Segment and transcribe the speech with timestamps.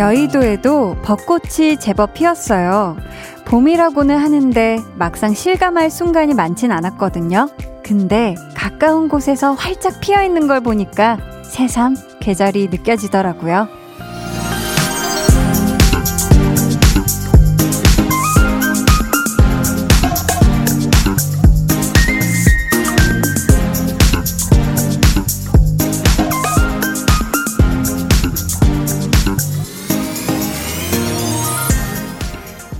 [0.00, 2.96] 여의도에도 벚꽃이 제법 피었어요.
[3.44, 7.48] 봄이라고는 하는데 막상 실감할 순간이 많진 않았거든요.
[7.84, 13.68] 근데 가까운 곳에서 활짝 피어 있는 걸 보니까 새삼 계절이 느껴지더라고요.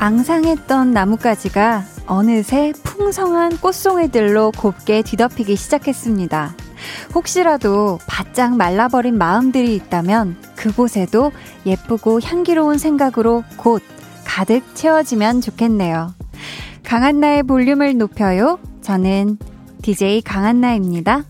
[0.00, 6.54] 앙상했던 나뭇가지가 어느새 풍성한 꽃송이들로 곱게 뒤덮이기 시작했습니다.
[7.14, 11.32] 혹시라도 바짝 말라버린 마음들이 있다면 그곳에도
[11.66, 13.82] 예쁘고 향기로운 생각으로 곧
[14.24, 16.14] 가득 채워지면 좋겠네요.
[16.84, 18.58] 강한나의 볼륨을 높여요.
[18.80, 19.38] 저는
[19.82, 21.24] DJ 강한나입니다.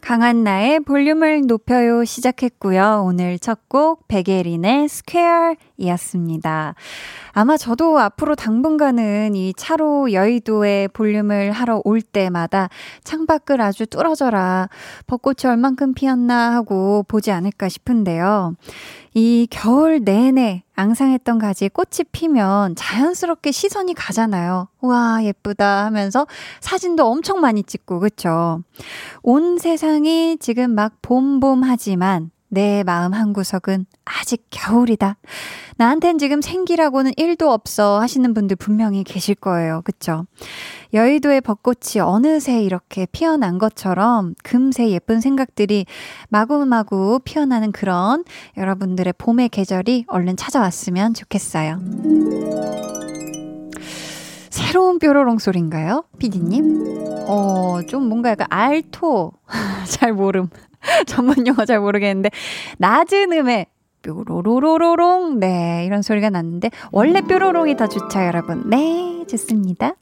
[0.00, 3.02] 강한나의 볼륨을 높여요 시작했고요.
[3.04, 6.74] 오늘 첫 곡 백예린의 Square 이었습니다.
[7.32, 12.68] 아마 저도 앞으로 당분간은 이 차로 여의도에 볼륨을 하러 올 때마다
[13.04, 14.68] 창밖을 아주 뚫어져라
[15.06, 18.54] 벚꽃이 얼만큼 피었나 하고 보지 않을까 싶은데요.
[19.14, 24.68] 이 겨울 내내 앙상했던 가지에 꽃이 피면 자연스럽게 시선이 가잖아요.
[24.80, 26.26] 와, 예쁘다 하면서
[26.60, 28.62] 사진도 엄청 많이 찍고, 그쵸?
[29.22, 35.16] 온 세상이 지금 막 봄봄하지만 내 마음 한 구석은 아직 겨울이다.
[35.76, 39.82] 나한텐 지금 생기라고는 1도 없어 하시는 분들 분명히 계실 거예요.
[39.84, 40.26] 그쵸?
[40.94, 45.86] 여의도의 벚꽃이 어느새 이렇게 피어난 것처럼 금세 예쁜 생각들이
[46.30, 48.24] 마구마구 피어나는 그런
[48.56, 51.80] 여러분들의 봄의 계절이 얼른 찾아왔으면 좋겠어요.
[54.50, 56.04] 새로운 뾰로롱 소리인가요?
[56.18, 57.26] 피디님?
[57.28, 59.32] 어, 좀 뭔가 약간 알토.
[59.86, 60.48] 잘 모름.
[61.06, 62.30] 전문 용어 잘 모르겠는데
[62.78, 63.66] 낮은 음에
[64.02, 68.68] 뾰로로로롱 네 이런 소리가 났는데 원래 뾰로롱이 더 좋죠 여러분.
[68.70, 69.94] 네 좋습니다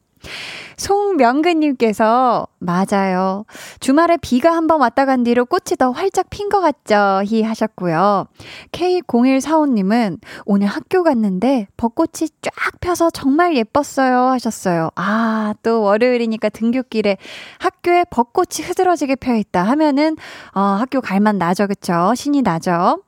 [0.77, 3.45] 송명근님께서 맞아요.
[3.81, 7.23] 주말에 비가 한번 왔다 간 뒤로 꽃이 더 활짝 핀 것 같죠?
[7.25, 8.27] 히 하셨고요.
[8.73, 14.91] K0145님은 오늘 학교 갔는데 벚꽃이 쫙 펴서 정말 예뻤어요 하셨어요.
[14.97, 17.17] 아, 또 월요일이니까 등교길에
[17.59, 20.17] 학교에 벚꽃이 흐드러지게 펴있다 하면은
[20.55, 22.13] 어, 학교 갈만 나죠, 그쵸?
[22.15, 23.03] 신이 나죠?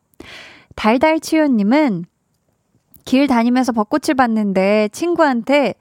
[0.74, 2.04] 달달치유님은
[3.08, 5.72] 길 다니면서 벚꽃을 봤는데 친구한테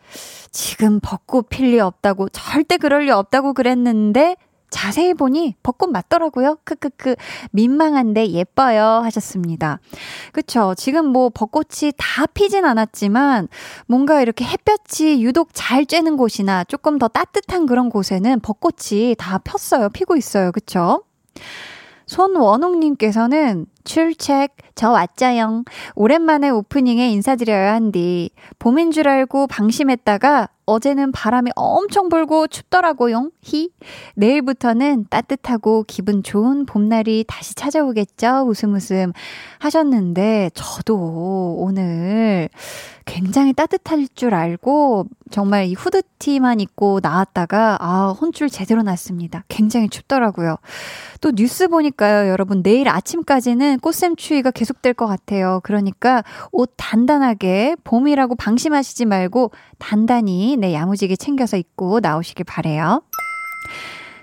[0.49, 4.38] 지금 벚꽃 필 리 없다고 절대 그럴 리 없다고 그랬는데
[4.69, 6.59] 자세히 보니 벚꽃 맞더라고요.
[6.63, 7.16] 크크크
[7.51, 9.81] 민망한데 예뻐요 하셨습니다.
[10.31, 10.73] 그쵸?
[10.77, 13.49] 지금 뭐 벚꽃이 다 피진 않았지만
[13.87, 19.89] 뭔가 이렇게 햇볕이 유독 잘 쬐는 곳이나 조금 더 따뜻한 그런 곳에는 벚꽃이 다 폈어요.
[19.89, 20.53] 피고 있어요.
[20.53, 21.03] 그쵸?
[22.05, 25.63] 손원웅님께서는 출첵, 저 왔자영.
[25.95, 28.29] 오랜만에 오프닝에 인사드려야 한디.
[28.59, 33.31] 봄인 줄 알고 방심했다가 어제는 바람이 엄청 불고 춥더라고요.
[33.41, 33.69] 히.
[34.15, 38.43] 내일부터는 따뜻하고 기분 좋은 봄날이 다시 찾아오겠죠?
[38.45, 39.13] 웃음 웃음
[39.59, 42.49] 하셨는데, 저도 오늘
[43.05, 49.45] 굉장히 따뜻할 줄 알고 정말 이 후드티만 입고 나왔다가 아, 혼줄 제대로 났습니다.
[49.47, 50.57] 굉장히 춥더라고요.
[51.21, 55.59] 또 뉴스 보니까요, 여러분 내일 아침까지는 꽃샘 추위가 계속될 것 같아요.
[55.63, 63.03] 그러니까 옷 단단하게 봄이라고 방심하시지 말고 단단히 네, 야무지게 챙겨서 입고 나오시길 바래요.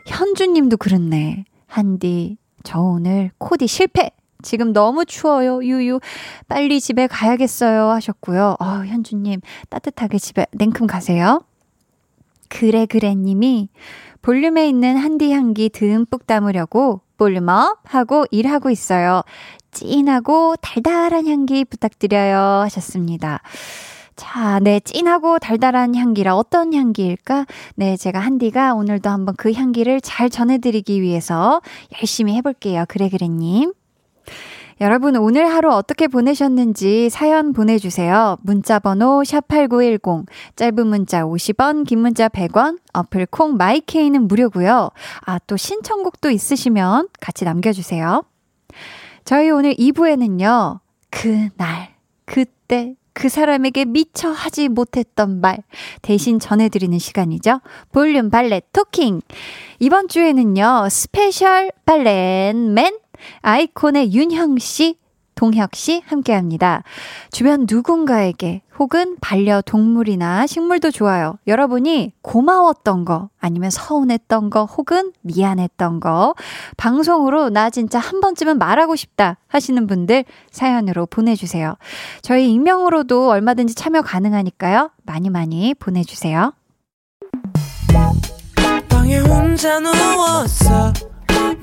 [0.06, 1.44] 현주 님도 그렇네.
[1.66, 4.10] 한디, 저 오늘 코디 실패!
[4.42, 5.64] 지금 너무 추워요.
[5.64, 6.00] 유유.
[6.48, 7.88] 빨리 집에 가야겠어요.
[7.88, 8.56] 하셨고요.
[8.60, 11.40] 어, 현주님, 따뜻하게 집에 냉큼 가세요.
[12.48, 13.70] 그래, 그래 님이
[14.22, 19.22] 볼륨에 있는 한디 향기 듬뿍 담으려고 볼륨업 하고 일하고 있어요.
[19.70, 22.62] 찐하고 달달한 향기 부탁드려요.
[22.62, 23.40] 하셨습니다.
[24.16, 27.46] 자, 네, 찐하고 달달한 향기라 어떤 향기일까?
[27.74, 31.60] 네, 제가 한디가 오늘도 한번 그 향기를 잘 전해드리기 위해서
[32.00, 32.84] 열심히 해볼게요.
[32.88, 33.72] 그래, 그래님.
[34.80, 38.38] 여러분 오늘 하루 어떻게 보내셨는지 사연 보내주세요.
[38.42, 40.26] 문자번호 샵8910
[40.56, 44.90] 짧은 문자 50원 긴 문자 100원 어플 콩 마이케이는 무료고요.
[45.26, 48.24] 아 또 신청곡도 있으시면 같이 남겨주세요.
[49.24, 50.80] 저희 오늘 2부에는요.
[51.10, 51.94] 그날
[52.24, 55.58] 그때 그 사람에게 미처 하지 못했던 말
[56.02, 57.60] 대신 전해드리는 시간이죠.
[57.92, 59.20] 볼륨 valet talking.
[59.78, 63.03] 이번 주에는요, 스페셜 valet맨
[63.42, 64.98] 아이콘의 윤형 씨,
[65.34, 66.82] 동혁 씨 함께 합니다.
[67.30, 71.38] 주변 누군가에게 혹은 반려동물이나 식물도 좋아요.
[71.46, 76.34] 여러분이 고마웠던 거, 아니면 서운했던 거, 혹은 미안했던 거,
[76.76, 81.76] 방송으로 나 진짜 한 번쯤은 말하고 싶다 하시는 분들 사연으로 보내주세요.
[82.22, 84.90] 저희 익명으로도 얼마든지 참여 가능하니까요.
[85.04, 86.52] 많이 많이 보내주세요.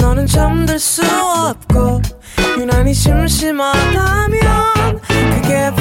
[0.01, 2.01] 너는 잠들 수 없고
[2.57, 5.71] 유난히 심심하다면 그게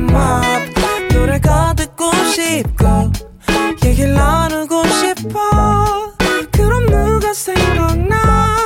[0.00, 0.42] 볼륨업
[1.12, 3.10] 노래가 듣고 싶고
[3.84, 6.12] 얘기를 나누고 싶어.
[6.50, 8.56] 그럼 누가 생각나?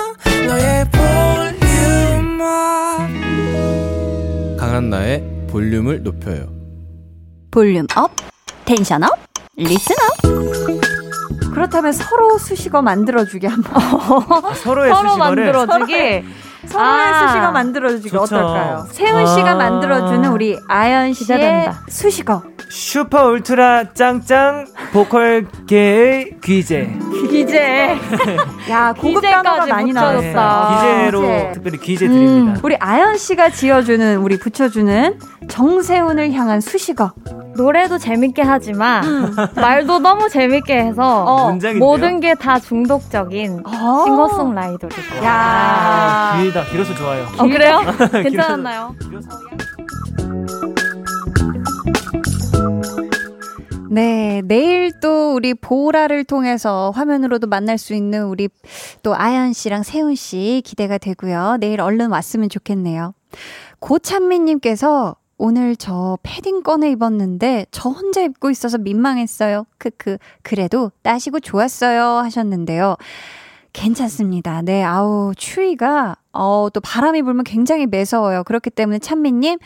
[0.46, 2.38] 너의 volume up
[4.58, 6.48] 강한나의 볼륨을 높여요.
[7.50, 8.10] volume up
[8.64, 9.10] tension up
[9.56, 10.69] listen up
[11.52, 13.72] 그렇다면 서로 수식어 만들어주기 한번.
[13.74, 16.24] 아, 서로의 서로 수식어를 만들어주기.
[16.66, 18.86] 서로의 아, 수식어 만들어주기 어떨까요?
[18.90, 21.80] 세훈 씨가 아, 만들어주는 우리 아연 씨의 된다.
[21.88, 22.42] 수식어.
[22.68, 26.88] 슈퍼 울트라 짱짱 보컬계의 귀재.
[27.30, 27.98] 귀재.
[28.70, 30.20] 야 고급 단어가 많이 나왔어.
[30.76, 31.50] 귀재로 귀재.
[31.54, 32.52] 특별히 귀재 드립니다.
[32.52, 35.18] 음, 우리 아연 씨가 지어주는 우리 붙여주는
[35.48, 37.12] 정세훈을 향한 수식어.
[37.56, 39.34] 노래도 재밌게 하지만 음.
[39.56, 44.04] 말도 너무 재밌게 해서 어, 모든 게 다 중독적인 어.
[44.04, 45.24] 싱어송라이더입니다.
[45.24, 46.64] 야, 아, 길다.
[46.66, 47.26] 길어서 좋아요.
[47.38, 47.80] 어, 그래요?
[48.22, 48.94] 괜찮았나요?
[53.90, 58.48] 네, 내일 또 우리 보라를 통해서 화면으로도 만날 수 있는 우리
[59.02, 61.56] 또 아연 씨랑 세훈 씨 기대가 되고요.
[61.58, 63.14] 내일 얼른 왔으면 좋겠네요.
[63.80, 69.64] 고찬미님께서 오늘 저 패딩 꺼내 입었는데 저 혼자 입고 있어서 민망했어요.
[69.78, 70.18] 크크.
[70.42, 72.02] 그래도 따시고 좋았어요.
[72.04, 72.96] 하셨는데요.
[73.72, 74.60] 괜찮습니다.
[74.60, 78.44] 네, 아우, 추위가, 어, 또 바람이 불면 굉장히 매서워요.
[78.44, 79.58] 그렇기 때문에 찬미님,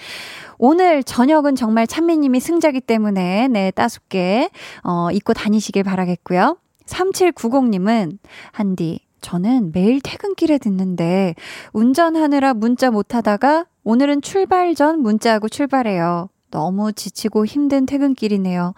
[0.58, 4.50] 오늘 저녁은 정말 찬미님이 승자기 때문에, 네, 따숩게,
[4.84, 6.56] 어, 입고 다니시길 바라겠고요.
[6.86, 8.18] 3790님은,
[8.52, 11.34] 한디, 저는 매일 퇴근길에 듣는데,
[11.72, 16.28] 운전하느라 문자 못 하다가 오늘은 출발 전 문자하고 출발해요.
[16.50, 18.74] 너무 지치고 힘든 퇴근길이네요.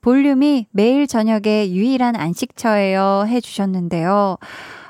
[0.00, 3.24] 볼륨이 매일 저녁에 유일한 안식처예요.
[3.26, 4.36] 해주셨는데요.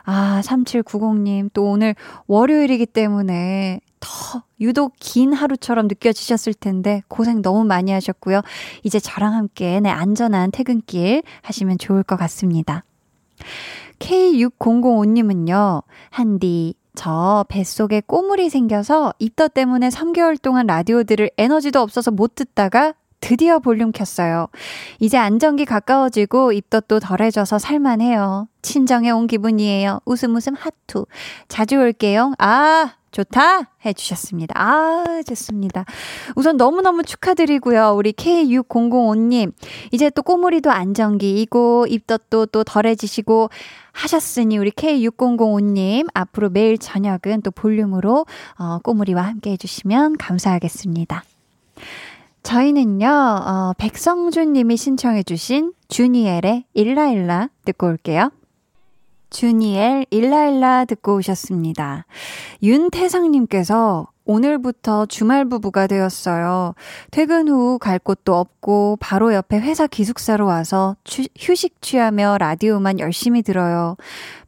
[0.04, 1.94] 아, 3790님, 또 오늘
[2.26, 8.40] 월요일이기 때문에 더 유독 긴 하루처럼 느껴지셨을 텐데 고생 너무 많이 하셨고요.
[8.82, 12.84] 이제 저랑 함께 네, 안전한 퇴근길 하시면 좋을 것 같습니다.
[13.98, 22.34] K6005님은요, 한디, 저 뱃속에 꼬물이 생겨서 입덧 때문에 3개월 동안 라디오 들을 에너지도 없어서 못
[22.34, 24.48] 듣다가 드디어 볼륨 켰어요.
[24.98, 28.48] 이제 안정기 가까워지고 입덧도 덜해져서 살만해요.
[28.62, 30.00] 친정에 온 기분이에요.
[30.06, 31.06] 웃음 웃음 하투.
[31.48, 32.32] 자주 올게요.
[32.38, 33.70] 아, 좋다!
[33.84, 34.54] 해주셨습니다.
[34.56, 35.84] 아, 좋습니다.
[36.36, 37.94] 우선 너무너무 축하드리고요.
[37.96, 39.52] 우리 K6005님.
[39.90, 43.50] 이제 또 꼬물이도 안정기이고, 입덧도 또 덜해지시고
[43.92, 46.06] 하셨으니, 우리 K6005님.
[46.14, 48.26] 앞으로 매일 저녁은 또 볼륨으로,
[48.58, 51.24] 어, 꼬물이와 함께 해주시면 감사하겠습니다.
[52.42, 58.30] 저희는요, 어, 백성준 님이 신청해주신 주니엘의 일라일라 듣고 올게요.
[59.30, 62.06] 주니엘 일라일라 듣고 오셨습니다.
[62.62, 66.74] 윤태상님께서 오늘부터 주말 부부가 되었어요.
[67.10, 73.42] 퇴근 후 갈 곳도 없고 바로 옆에 회사 기숙사로 와서 취, 휴식 취하며 라디오만 열심히
[73.42, 73.96] 들어요.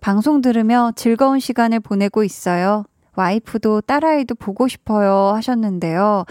[0.01, 2.85] 방송 들으며 즐거운 시간을 보내고 있어요.
[3.15, 6.25] 와이프도 딸아이도 보고 싶어요 하셨는데요.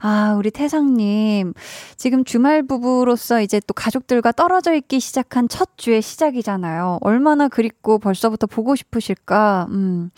[0.00, 1.54] 아, 우리 태상님.
[1.96, 6.98] 지금 주말 부부로서 이제 또 가족들과 떨어져 있기 시작한 첫 주의 시작이잖아요.
[7.00, 9.66] 얼마나 그립고 벌써부터 보고 싶으실까.
[9.70, 10.10] 음.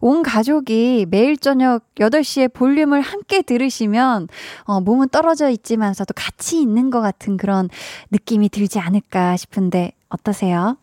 [0.00, 4.28] 온 가족이 매일 저녁 8시에 볼륨을 함께 들으시면,
[4.64, 7.68] 어, 몸은 떨어져 있지만서도 같이 있는 것 같은 그런
[8.10, 10.76] 느낌이 들지 않을까 싶은데, 어떠세요?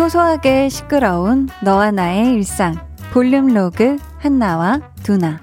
[0.00, 2.74] 소소하게 시끄러운 너와 나의 일상
[3.12, 5.38] 볼륨 로그 한나와 두나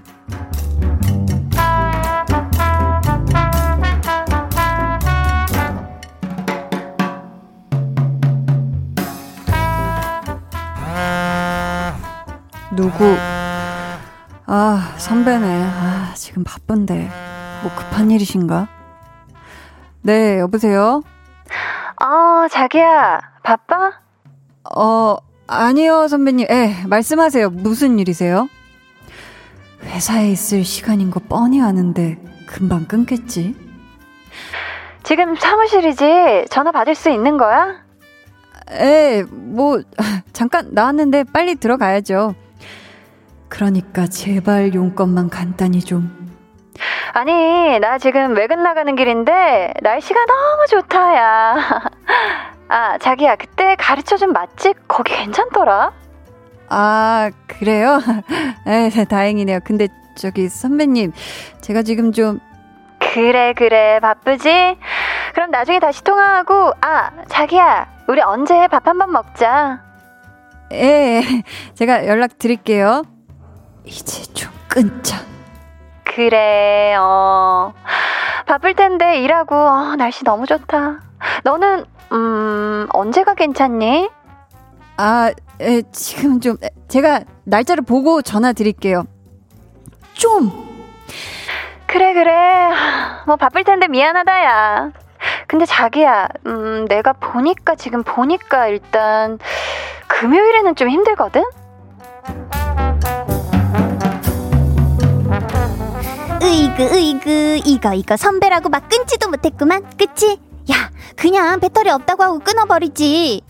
[12.71, 13.15] 누구?
[14.47, 15.63] 아, 선배네.
[15.65, 17.09] 아, 지금 바쁜데.
[17.61, 18.67] 뭐 급한 일이신가?
[20.01, 21.03] 네, 여보세요?
[22.01, 24.06] 어, 자기야, 바빠?
[24.75, 26.47] 어, 아니요, 선배님.
[26.49, 27.49] 예, 말씀하세요.
[27.51, 28.49] 무슨 일이세요?
[29.83, 33.55] 회사에 있을 시간인 거 뻔히 아는데 금방 끊겠지.
[35.03, 36.47] 지금 사무실이지?
[36.49, 37.85] 전화 받을 수 있는 거야?
[38.71, 39.81] 에, 뭐,
[40.33, 42.35] 잠깐 나왔는데 빨리 들어가야죠.
[43.47, 46.27] 그러니까 제발 용건만 간단히 좀.
[47.13, 51.55] 아니, 나 지금 외근 나가는 길인데 날씨가 너무 좋다, 야.
[52.69, 55.91] 아, 자기야, 그때 가르쳐 준 맛집 거기 괜찮더라?
[56.69, 57.99] 아, 그래요?
[58.67, 59.59] 에, 다행이네요.
[59.63, 61.13] 근데 저기 선배님,
[61.61, 62.39] 제가 지금 좀
[62.99, 63.99] 그래, 그래.
[64.01, 64.77] 바쁘지?
[65.33, 69.81] 그럼 나중에 다시 통화하고, 아, 자기야, 우리 언제 밥 한 번 먹자.
[70.73, 71.21] 예,
[71.75, 73.03] 제가 연락 드릴게요.
[73.85, 75.17] 이제 좀 끊자.
[76.03, 77.73] 그래, 어.
[78.45, 80.99] 바쁠 텐데 일하고, 어, 날씨 너무 좋다.
[81.43, 84.09] 너는, 음, 언제가 괜찮니?
[84.97, 89.05] 아, 에, 지금 좀, 제가 날짜를 보고 전화 드릴게요.
[90.13, 90.51] 좀!
[91.85, 92.33] 그래, 그래.
[93.25, 94.91] 뭐 바쁠 텐데 미안하다, 야.
[95.47, 99.39] 근데 자기야, 음, 내가 보니까, 지금 보니까 일단,
[100.07, 101.43] 금요일에는 좀 힘들거든?
[106.41, 109.83] 으이그, 으이그, 이거, 이거 선배라고 막 끊지도 못했구만.
[109.97, 110.39] 그치?
[110.71, 113.41] 야, 그냥 배터리 없다고 하고 끊어버리지.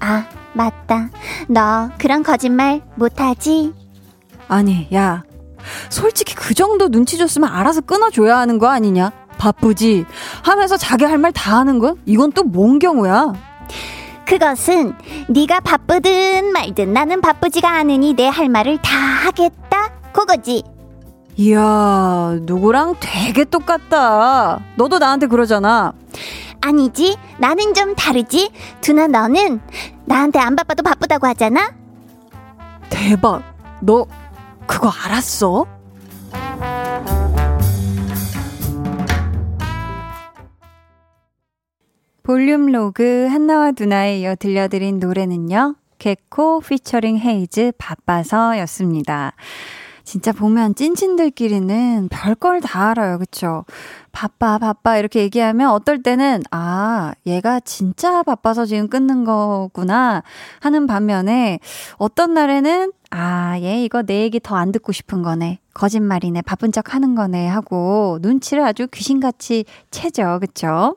[0.00, 1.10] 아, 맞다.
[1.48, 3.72] 너 그런 거짓말 못하지?
[4.48, 5.22] 아니, 야.
[5.88, 9.10] 솔직히 그 정도 눈치 줬으면 알아서 끊어줘야 하는 거 아니냐?
[9.38, 10.04] 바쁘지?
[10.42, 11.96] 하면서 자기 할 말 다 하는 거?
[12.06, 13.32] 이건 또 뭔 경우야?
[14.26, 14.94] 그것은
[15.28, 19.90] 네가 바쁘든 말든 나는 바쁘지가 않으니 내 할 말을 다 하겠다.
[20.12, 20.62] 그거지.
[21.36, 24.60] 이야, 누구랑 되게 똑같다.
[24.76, 25.92] 너도 나한테 그러잖아.
[26.60, 27.16] 아니지.
[27.38, 28.50] 나는 좀 다르지.
[28.80, 29.60] 두나 너는
[30.04, 31.74] 나한테 안 바빠도 바쁘다고 하잖아.
[32.90, 33.42] 대박.
[33.80, 34.06] 너
[34.66, 35.66] 그거 알았어?
[42.22, 45.76] 볼륨 로그 한나와 두나에 이어 들려드린 노래는요.
[45.98, 49.34] 개코 피처링 헤이즈 바빠서 였습니다.
[50.06, 53.18] 진짜 보면 찐친들끼리는 별걸 다 알아요.
[53.18, 53.64] 그쵸?
[54.12, 60.22] 바빠, 바빠 이렇게 얘기하면 어떨 때는 아, 얘가 진짜 바빠서 지금 끊는 거구나
[60.60, 61.58] 하는 반면에
[61.96, 65.58] 어떤 날에는 아, 얘 이거 내 얘기 더 안 듣고 싶은 거네.
[65.74, 66.42] 거짓말이네.
[66.42, 67.48] 바쁜 척 하는 거네.
[67.48, 70.38] 하고 눈치를 아주 귀신같이 채죠.
[70.40, 70.96] 그쵸?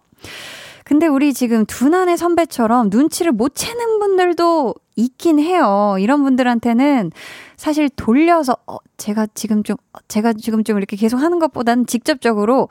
[0.85, 5.95] 근데 우리 지금 두난의 선배처럼 눈치를 못 채는 분들도 있긴 해요.
[5.99, 7.11] 이런 분들한테는
[7.59, 9.75] 사실 돌려서, 어, 제가 지금 좀,
[10.07, 12.69] 제가 지금 좀 이렇게 계속 하는 것보다는 직접적으로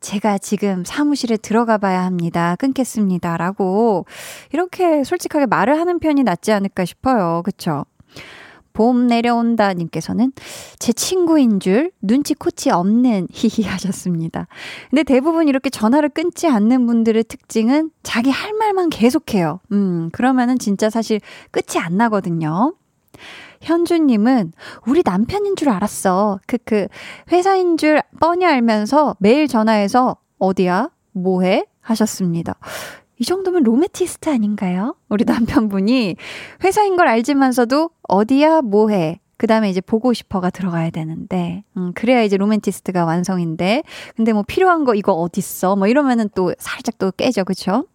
[0.00, 2.56] 제가 지금 사무실에 들어가 봐야 합니다.
[2.56, 3.36] 끊겠습니다.
[3.36, 4.06] 라고
[4.50, 7.42] 이렇게 솔직하게 말을 하는 편이 낫지 않을까 싶어요.
[7.44, 7.84] 그쵸?
[8.72, 10.32] 봄 내려온다 님께서는
[10.78, 14.46] 제 친구인 줄 눈치 코치 없는 히히 하셨습니다.
[14.88, 19.60] 근데 대부분 이렇게 전화를 끊지 않는 분들의 특징은 자기 할 말만 계속해요.
[19.72, 21.20] 음, 그러면은 진짜 사실
[21.50, 22.72] 끝이 안 나거든요.
[23.60, 24.52] 현주님은
[24.86, 26.40] 우리 남편인 줄 알았어.
[26.46, 26.88] 크크.
[27.32, 30.90] 회사인 줄 뻔히 알면서 매일 전화해서 어디야?
[31.12, 31.66] 뭐해?
[31.80, 32.54] 하셨습니다.
[33.18, 34.96] 이 정도면 로맨티스트 아닌가요?
[35.08, 36.16] 우리 남편분이
[36.64, 42.36] 회사인 걸 알지만서도 어디야 뭐해 그 다음에 이제 보고 싶어가 들어가야 되는데, 음, 그래야 이제
[42.36, 45.76] 로맨티스트가 완성인데, 근데 뭐 필요한 거 이거 어딨어?
[45.76, 47.86] 뭐 이러면은 또 살짝 또 깨져, 그쵸?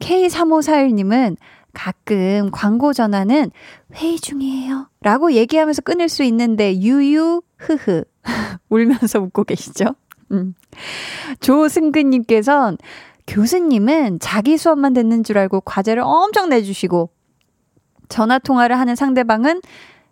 [0.00, 1.38] K3541님은
[1.72, 3.50] 가끔 광고 전화는
[3.94, 4.88] 회의 중이에요.
[5.00, 8.04] 라고 얘기하면서 끊을 수 있는데, 유유, 흐흐.
[8.68, 9.94] 울면서 웃고 계시죠?
[10.32, 10.54] 음.
[11.40, 12.78] 조승근님께선
[13.26, 17.10] 교수님은 자기 수업만 듣는 줄 알고 과제를 엄청 내주시고
[18.08, 19.60] 전화 통화를 하는 상대방은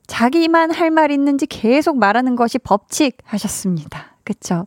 [0.06, 4.16] 자기만 할 말 있는지 계속 말하는 것이 법칙 하셨습니다.
[4.24, 4.66] 그쵸?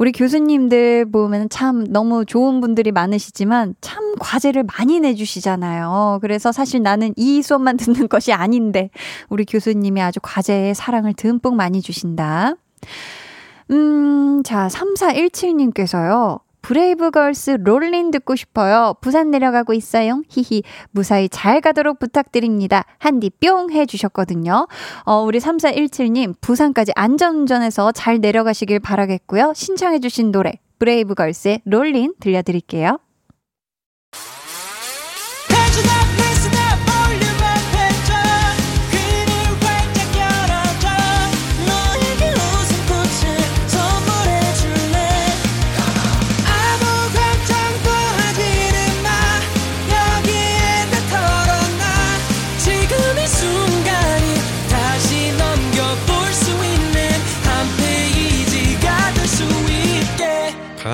[0.00, 6.20] 우리 교수님들 보면 참 너무 좋은 분들이 많으시지만 참 과제를 많이 내주시잖아요.
[6.22, 8.88] 그래서 사실 나는 이 수업만 듣는 것이 아닌데
[9.28, 12.54] 우리 교수님이 아주 과제에 사랑을 듬뿍 많이 주신다.
[13.70, 16.40] 음, 자, 3417님께서요.
[16.62, 18.94] 브레이브걸스 Rollin' 듣고 싶어요.
[19.00, 20.22] 부산 내려가고 있어요.
[20.28, 20.62] 히히.
[20.90, 22.84] 무사히 잘 가도록 부탁드립니다.
[22.98, 24.66] 한디 뿅 해주셨거든요.
[25.04, 29.52] 어, 우리 3417님, 부산까지 안전운전해서 잘 내려가시길 바라겠고요.
[29.54, 32.98] 신청해주신 노래, 브레이브걸스의 Rollin' 들려드릴게요.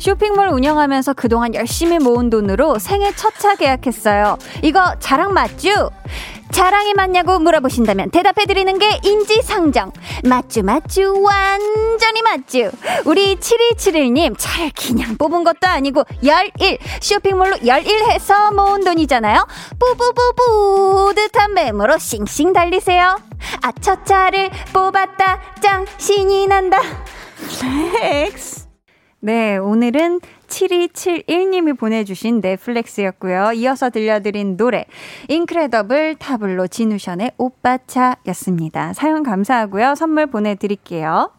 [0.00, 4.36] 쇼핑몰 운영하면서 그동안 열심히 모은 돈으로 생애 첫 차 계약했어요.
[4.62, 5.90] 이거 자랑 맞죠?
[6.52, 9.92] 자랑이 맞냐고 물어보신다면 대답해드리는 게 인지상정.
[10.24, 12.70] 맞죠, 맞죠, 완전히 맞죠.
[13.04, 19.46] 우리 7271님, 차를 그냥 뽑은 것도 아니고, 11, 쇼핑몰로 11 해서 모은 돈이잖아요.
[19.78, 23.16] 뿌뿌뿌뿌 듯한 매물로 싱싱 달리세요.
[23.62, 26.78] 아, 첫 차를 뽑았다, 짱, 신이 난다.
[28.02, 28.59] 렉스.
[29.22, 33.52] 네, 오늘은 7271님이 보내주신 넷플렉스였고요.
[33.52, 34.86] 이어서 들려드린 노래
[35.28, 38.94] 인크레더블 타블로 진우션의 오빠차였습니다.
[38.94, 39.94] 사연 감사하고요.
[39.94, 41.32] 선물 보내드릴게요.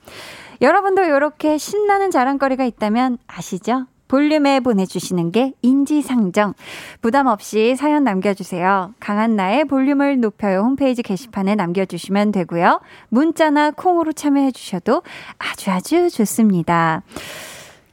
[0.62, 3.88] 여러분도 이렇게 신나는 자랑거리가 있다면 아시죠?
[4.08, 6.54] 볼륨에 보내주시는 게 인지상정.
[7.02, 8.94] 부담 없이 사연 남겨주세요.
[9.00, 12.82] 강한나의 볼륨을 높여요 홈페이지 게시판에 남겨주시면 되고요.
[13.10, 15.02] 문자나 콩으로 참여해주셔도
[15.40, 17.04] 아주 아주 좋습니다.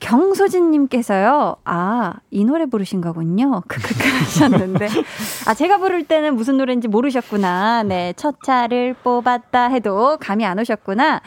[0.01, 3.63] 경소진님께서요, 아, 이 노래 부르신 거군요.
[3.69, 4.89] 크크크 하셨는데.
[5.47, 7.83] 아, 제가 부를 때는 무슨 노래인지 모르셨구나.
[7.83, 11.21] 네, 첫 차를 뽑았다 해도 감이 안 오셨구나.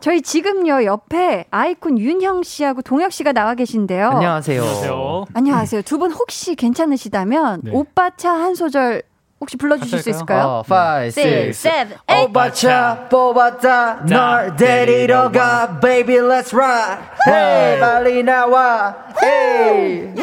[0.00, 4.08] 저희 지금요, 옆에 아이콘 윤형 씨하고 동혁 씨가 나와 계신데요.
[4.10, 4.60] 안녕하세요.
[4.62, 5.24] 안녕하세요.
[5.34, 5.82] 안녕하세요.
[5.82, 7.70] 두 분 혹시 괜찮으시다면, 네.
[7.72, 9.02] 오빠 차 한 소절
[9.40, 10.62] 혹시 불러주실 수 있을까요?
[10.68, 11.12] 5, 6,
[11.52, 11.52] 7,
[12.06, 20.14] 8 오빠차 뽑았다 널 데리러 가 Baby let's ride Hey 빨리 나와 Hey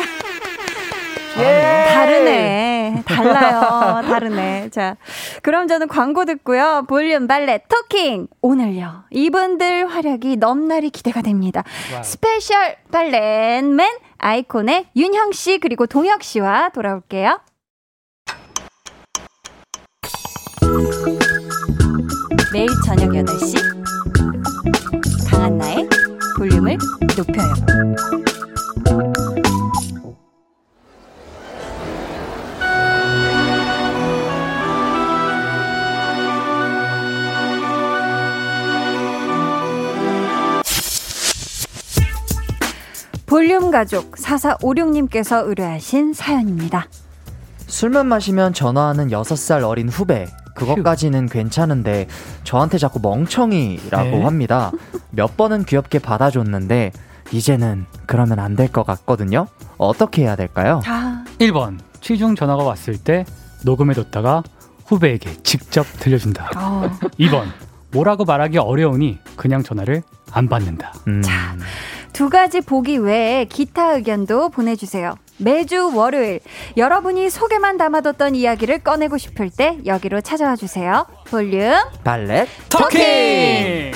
[1.37, 1.85] 예.
[1.93, 3.03] 다르네.
[3.07, 4.01] 달라요.
[4.07, 4.69] 다르네.
[4.69, 4.97] 자,
[5.41, 6.85] 그럼 저는 광고 듣고요.
[6.87, 8.27] 볼륨 valet talking.
[8.41, 9.05] 오늘요.
[9.09, 11.63] 이분들 활약이 넘나리 기대가 됩니다.
[11.91, 12.03] 와우.
[12.03, 17.39] 스페셜 발렌맨 아이콘의 윤형 씨 그리고 동혁 씨와 돌아올게요.
[22.53, 23.55] 매일 저녁 8시
[25.27, 25.89] 강한나의
[26.37, 26.77] 볼륨을
[27.17, 27.53] 높여요.
[43.25, 46.85] 볼륨 가족 4456님께서 의뢰하신 사연입니다.
[47.65, 50.27] 술만 마시면 전화하는 6살 어린 후배.
[50.55, 52.07] 그것까지는 괜찮은데
[52.43, 54.23] 저한테 자꾸 멍청이라고 네?
[54.23, 54.71] 합니다.
[55.11, 56.91] 몇 번은 귀엽게 받아줬는데
[57.31, 59.47] 이제는 그러면 안 될 것 같거든요.
[59.77, 60.81] 어떻게 해야 될까요?
[60.85, 61.23] 아.
[61.39, 63.25] 1번 취중 전화가 왔을 때
[63.65, 64.43] 녹음해뒀다가
[64.85, 66.49] 후배에게 직접 들려준다.
[66.57, 66.89] 어.
[67.19, 67.45] 2번
[67.91, 70.93] 뭐라고 말하기 어려우니 그냥 전화를 안 받는다.
[71.07, 71.21] 음.
[71.21, 71.55] 자,
[72.13, 75.15] 두 가지 보기 외에 기타 의견도 보내주세요.
[75.37, 76.39] 매주 월요일
[76.77, 81.07] 여러분이 속에만 담아뒀던 이야기를 꺼내고 싶을 때 여기로 찾아와 주세요.
[81.25, 81.73] 볼륨
[82.03, 83.91] valet talking.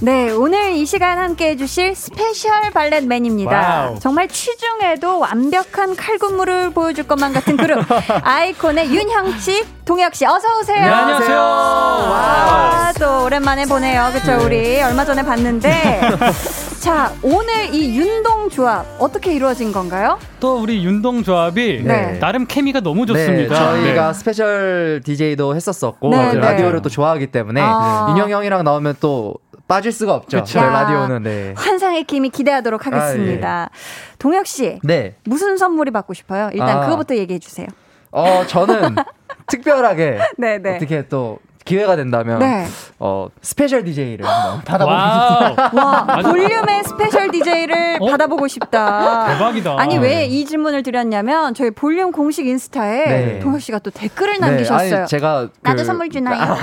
[0.00, 3.96] 네, 오늘 이 시간 함께 해주실 스페셜 valet맨입니다.
[3.98, 7.84] 정말 취중에도 완벽한 칼군무를 보여줄 것만 같은 그룹
[8.22, 10.80] 아이콘의 윤형 씨, 동혁 씨, 어서 오세요.
[10.84, 11.36] 네, 안녕하세요.
[11.36, 14.10] 와, 또 오랜만에 보네요.
[14.12, 14.38] 그렇죠?
[14.38, 14.44] 네.
[14.44, 16.00] 우리 얼마 전에 봤는데.
[16.78, 20.16] 자, 오늘 이 윤동 조합 어떻게 이루어진 건가요?
[20.38, 22.18] 또 우리 윤동 조합이 네.
[22.20, 23.72] 나름 케미가 너무 좋습니다.
[23.72, 24.14] 네, 저희가 네.
[24.14, 26.38] 스페셜 DJ도 했었었고 네, 네.
[26.38, 28.06] 라디오를 또 좋아하기 때문에 아.
[28.10, 29.34] 윤형 형이랑 나오면 또
[29.68, 30.38] 빠질 수가 없죠.
[30.38, 30.60] 그쵸.
[30.60, 31.54] 라디오는 네.
[31.56, 33.48] 환상의 케미 기대하도록 하겠습니다.
[33.48, 34.16] 아, 예.
[34.18, 35.14] 동혁 씨, 네.
[35.24, 36.48] 무슨 선물이 받고 싶어요?
[36.52, 36.80] 일단 아.
[36.80, 37.66] 그거부터 얘기해 주세요.
[38.10, 38.96] 어, 저는
[39.46, 40.76] 특별하게 네네.
[40.76, 42.66] 어떻게 또 기회가 된다면 네.
[42.98, 45.70] 어 스페셜 DJ를 한번 받아보고 싶다.
[45.74, 48.06] 와 볼륨의 스페셜 DJ를 어?
[48.10, 49.26] 받아보고 싶다.
[49.34, 49.76] 대박이다.
[49.78, 53.38] 아니 왜 이 질문을 드렸냐면 저희 볼륨 공식 인스타에 네.
[53.40, 54.38] 동혁 씨가 또 댓글을 네.
[54.40, 54.96] 남기셨어요.
[54.98, 55.50] 아니, 제가 그...
[55.62, 56.56] 나도 선물 주나요?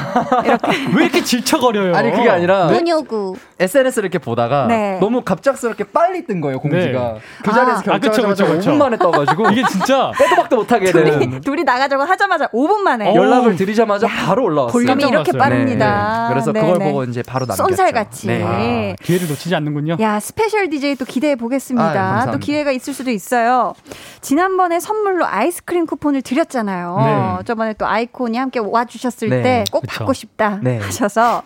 [0.46, 1.96] 이렇게 왜 이렇게 질척거려요?
[1.96, 3.36] 아니 그게 아니라 돈 요구.
[3.60, 4.98] SNS를 이렇게 보다가 네.
[5.00, 7.14] 너무 갑작스럽게 빨리 뜬 거예요 공지가.
[7.14, 7.20] 네.
[7.44, 11.40] 그 자리에서 아, 결정하자마자 아, 5분 만에 떠가지고 이게 진짜 빼도 박도 못하게 되는.
[11.42, 14.74] 둘이 나가자고 하자마자 5분 만에 연락을 드리자마자 바로 올라왔어요.
[14.74, 16.28] 볼륨이 이렇게 빠릅니다.
[16.28, 16.34] 네.
[16.34, 16.86] 그래서 네, 그걸 네.
[16.86, 17.68] 보고 이제 바로 남겼죠.
[17.70, 18.28] 쏜살같이.
[18.28, 18.44] 네.
[18.44, 19.98] 아, 기회를 놓치지 않는군요.
[20.02, 22.24] 야 스페셜 DJ 또 기대해 보겠습니다.
[22.24, 23.74] 아, 또 기회가 있을 수도 있어요.
[24.20, 27.38] 지난번에 선물로 아이스크림 쿠폰을 드렸잖아요.
[27.40, 27.46] 네.
[27.46, 29.64] 저번에 또 아이콘이 함께 와주셨을 네.
[29.66, 31.44] 때 꼭 받고 싶다 하셔서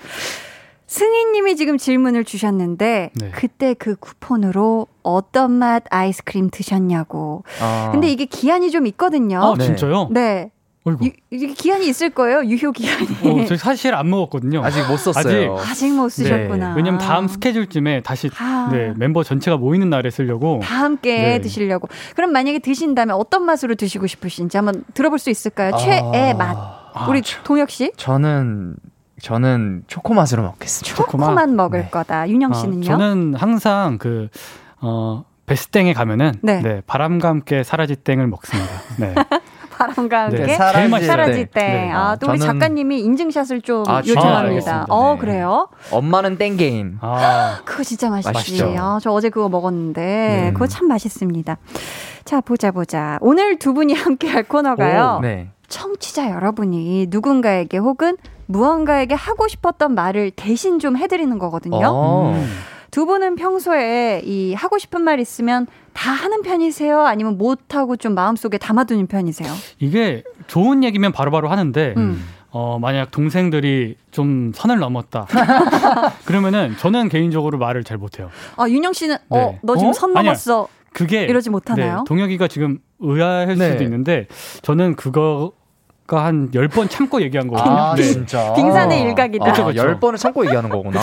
[0.89, 3.31] 승희님이 지금 질문을 주셨는데 네.
[3.31, 7.43] 그때 그 쿠폰으로 어떤 맛 아이스크림 드셨냐고.
[7.61, 7.89] 아.
[7.91, 9.39] 근데 이게 기한이 좀 있거든요.
[9.39, 10.09] 아, 진짜요?
[10.11, 10.51] 네.
[10.87, 12.43] 유, 이게 기한이 있을 거예요.
[12.45, 13.05] 유효 기한이.
[13.23, 14.63] 어, 저 사실 안 먹었거든요.
[14.63, 15.57] 아직 못 썼어요.
[15.57, 16.69] 아직, 아직 못 쓰셨구나.
[16.69, 16.73] 네.
[16.75, 18.69] 왜냐면 다음 스케줄쯤에 다시 아.
[18.71, 20.59] 네, 멤버 전체가 모이는 날에 쓰려고.
[20.63, 21.41] 다 함께 네.
[21.41, 21.87] 드시려고.
[22.15, 25.75] 그럼 만약에 드신다면 어떤 맛으로 드시고 싶으신지 한번 들어볼 수 있을까요?
[25.75, 25.77] 아.
[25.77, 26.57] 최애 맛.
[27.07, 27.91] 우리 아, 동혁 씨?
[27.95, 28.75] 저는
[29.21, 30.95] 저는 초코 맛으로 먹겠습니다.
[30.95, 31.89] 초코 맛 먹을 네.
[31.89, 32.29] 거다.
[32.29, 32.83] 윤영 아, 씨는요?
[32.83, 34.29] 저는 항상 그
[34.81, 36.61] 어, 베스땡에 가면은 네.
[36.61, 38.71] 네, 바람과 함께 사라지 땡을 먹습니다.
[38.97, 39.15] 네.
[39.79, 41.67] 바람과 함께 네, 사라지, 사라지 땡.
[41.67, 41.91] 네.
[41.91, 44.87] 아, 또 우리 작가님이 인증샷을 좀 아, 요청합니다.
[44.89, 45.19] 어, 네.
[45.19, 45.69] 그래요?
[45.91, 46.97] 엄마는 땡게임.
[46.99, 48.61] 아, 그거 진짜 맛있지.
[48.77, 50.51] 아, 저 어제 그거 먹었는데 네.
[50.53, 51.57] 그거 참 맛있습니다.
[52.25, 53.17] 자, 보자 보자.
[53.21, 55.17] 오늘 두 분이 함께 할 코너가요.
[55.19, 55.49] 오, 네.
[55.69, 61.87] 청취자 여러분이 누군가에게 혹은 무언가에게 하고 싶었던 말을 대신 좀 해드리는 거거든요.
[61.87, 62.31] 어.
[62.33, 62.49] 음.
[62.91, 67.01] 두 분은 평소에 이 하고 싶은 말 있으면 다 하는 편이세요?
[67.01, 69.51] 아니면 못하고 좀 마음속에 담아두는 편이세요?
[69.77, 72.25] 이게 좋은 얘기면 바로바로 바로 하는데, 음.
[72.49, 75.27] 어, 만약 동생들이 좀 선을 넘었다.
[76.25, 78.31] 그러면은 저는 개인적으로 말을 잘 못해요.
[78.57, 79.43] 아, 윤영 씨는, 어, 네.
[79.43, 79.93] 어, 너 지금 어?
[79.93, 80.53] 선 넘었어.
[80.61, 80.67] 아니야.
[80.91, 81.97] 그게 이러지 못하나요?
[81.97, 83.71] 네, 동혁이가 지금 의아할 네.
[83.71, 84.27] 수도 있는데
[84.63, 85.51] 저는 그거
[86.17, 87.75] 한 10번 참고 얘기한 거거든요.
[87.75, 88.03] 아, 네.
[88.03, 88.53] 진짜.
[88.53, 89.45] 빙산의 일각이다.
[89.45, 89.69] 아, 그쵸.
[89.69, 90.99] 10번을 참고 얘기하는 거구나.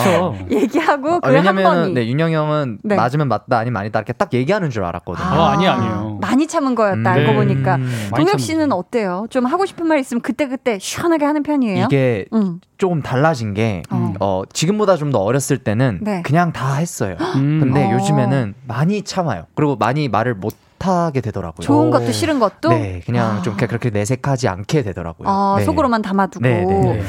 [0.51, 2.95] 얘기하고 그 왜냐면 네, 윤영이 형은 네.
[2.95, 5.25] 맞으면 맞다 아니면 아니다 이렇게 딱 얘기하는 줄 알았거든요.
[5.25, 7.35] 아, 아니 아니요 많이 참은 거였다 음, 알고 네.
[7.35, 7.75] 보니까.
[7.75, 9.25] 음, 동혁 씨는 어때요?
[9.29, 11.85] 좀 하고 싶은 말 있으면 그때그때 시원하게 하는 편이에요?
[11.85, 12.59] 이게 음.
[12.77, 14.13] 조금 달라진 게 어.
[14.19, 16.21] 어 지금보다 좀 더 어렸을 때는 네.
[16.21, 17.15] 그냥 다 했어요.
[17.37, 17.61] 음.
[17.61, 17.91] 근데 어.
[17.93, 19.45] 요즘에는 많이 참아요.
[19.55, 21.65] 그리고 많이 말을 못 하게 되더라고요.
[21.65, 22.69] 좋은 것도 싫은 것도?
[22.69, 23.41] 네, 그냥 아.
[23.41, 25.27] 좀 그렇게 내색하지 않게 되더라고요.
[25.27, 25.65] 아, 네.
[25.65, 26.47] 속으로만 담아두고.
[26.47, 27.03] 네, 네, 네.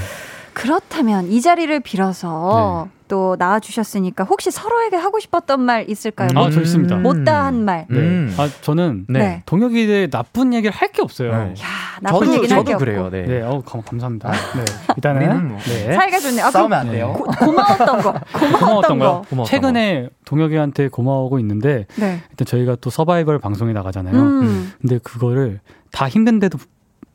[0.59, 2.99] 그렇다면 이 자리를 빌어서 네.
[3.07, 6.29] 또 나와 주셨으니까 혹시 서로에게 하고 싶었던 말 있을까요?
[6.33, 6.37] 음.
[6.37, 6.97] 아, 저 있습니다.
[6.97, 7.87] 못다 한 말.
[7.89, 7.97] 네.
[7.97, 8.35] 음.
[8.37, 9.43] 아, 저는 네.
[9.47, 11.31] 동혁이에 대해 나쁜 얘기를 할 게 없어요.
[11.31, 11.51] 네.
[11.61, 13.09] 야, 나쁜 저도, 얘기는 할게 그래요.
[13.09, 13.23] 네.
[13.23, 14.33] 네, 어, 감사합니다.
[14.33, 14.65] 네.
[14.97, 15.59] 일단은 뭐.
[15.61, 15.93] 네.
[15.95, 16.45] 사이가 좋네요.
[16.47, 17.13] 아, 싸우면 안 돼요.
[17.13, 18.13] 고, 마웠던 거.
[18.35, 19.23] 고마웠던, 거.
[19.31, 22.21] 고마웠던 최근에 동혁이한테 고마워하고 있는데 네.
[22.31, 24.15] 일단 저희가 또 서바이벌 방송에 나가잖아요.
[24.17, 24.73] 음.
[24.81, 25.61] 근데 그거를
[25.93, 26.59] 다 힘든데도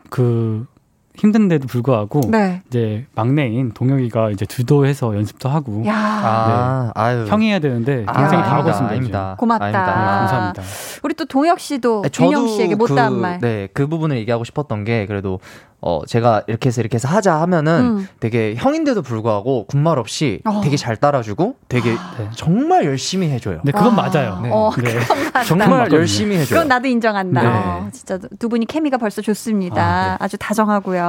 [0.10, 0.66] 그
[1.16, 2.62] 힘든데도 불구하고 네.
[2.68, 5.94] 이제 막내인 동혁이가 이제 주도해서 연습도 하고 야.
[5.94, 6.92] 네.
[6.96, 8.92] 아, 형이 해야 되는데 동생이 아, 다 하고 있습니다.
[8.92, 9.36] 아닙니다.
[9.38, 9.66] 고맙다.
[9.66, 9.86] 아닙니다.
[9.86, 10.64] 네, 감사합니다.
[11.04, 13.40] 우리 또 동혁 씨도 윤영 씨에게 못다한 그, 말.
[13.40, 15.40] 네, 그 부분을 얘기하고 싶었던 게 그래도
[15.86, 18.08] 어, 제가 이렇게 해서 이렇게 해서 하자 하면은 음.
[18.22, 20.62] 되게 형인데도 불구하고 군말 없이 어.
[20.64, 22.30] 되게 잘 따라주고 되게 네.
[22.36, 23.60] 정말 열심히 해줘요.
[23.66, 24.08] 네, 그건 와.
[24.08, 24.40] 맞아요.
[24.42, 24.50] 네.
[24.50, 25.44] 어, 네.
[25.46, 26.56] 정말 열심히 해줘요.
[26.56, 27.42] 그건 나도 인정한다.
[27.42, 27.50] 네.
[27.50, 30.16] 어, 진짜 두 분이 케미가 벌써 좋습니다.
[30.22, 31.03] 아, 주 다정하고요.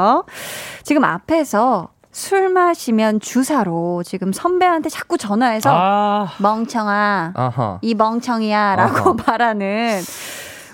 [0.82, 6.28] 지금 앞에서 술 마시면 주사로 지금 선배한테 자꾸 전화해서 아.
[6.38, 7.78] 멍청아, 아하.
[7.82, 10.00] 이 멍청이야 라고 말하는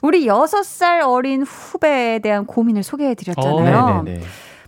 [0.02, 3.78] 우리 6살 어린 후배에 대한 고민을 소개해 드렸잖아요.
[3.78, 4.04] 어,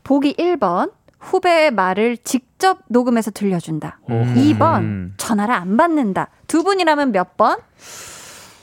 [0.02, 0.92] 보기 1번.
[1.18, 4.00] 후배의 말을 직접 녹음해서 들려준다.
[4.10, 4.34] 음.
[4.36, 5.12] 2번.
[5.18, 6.28] 전화를 안 받는다.
[6.48, 7.58] 두 분이라면 몇 번?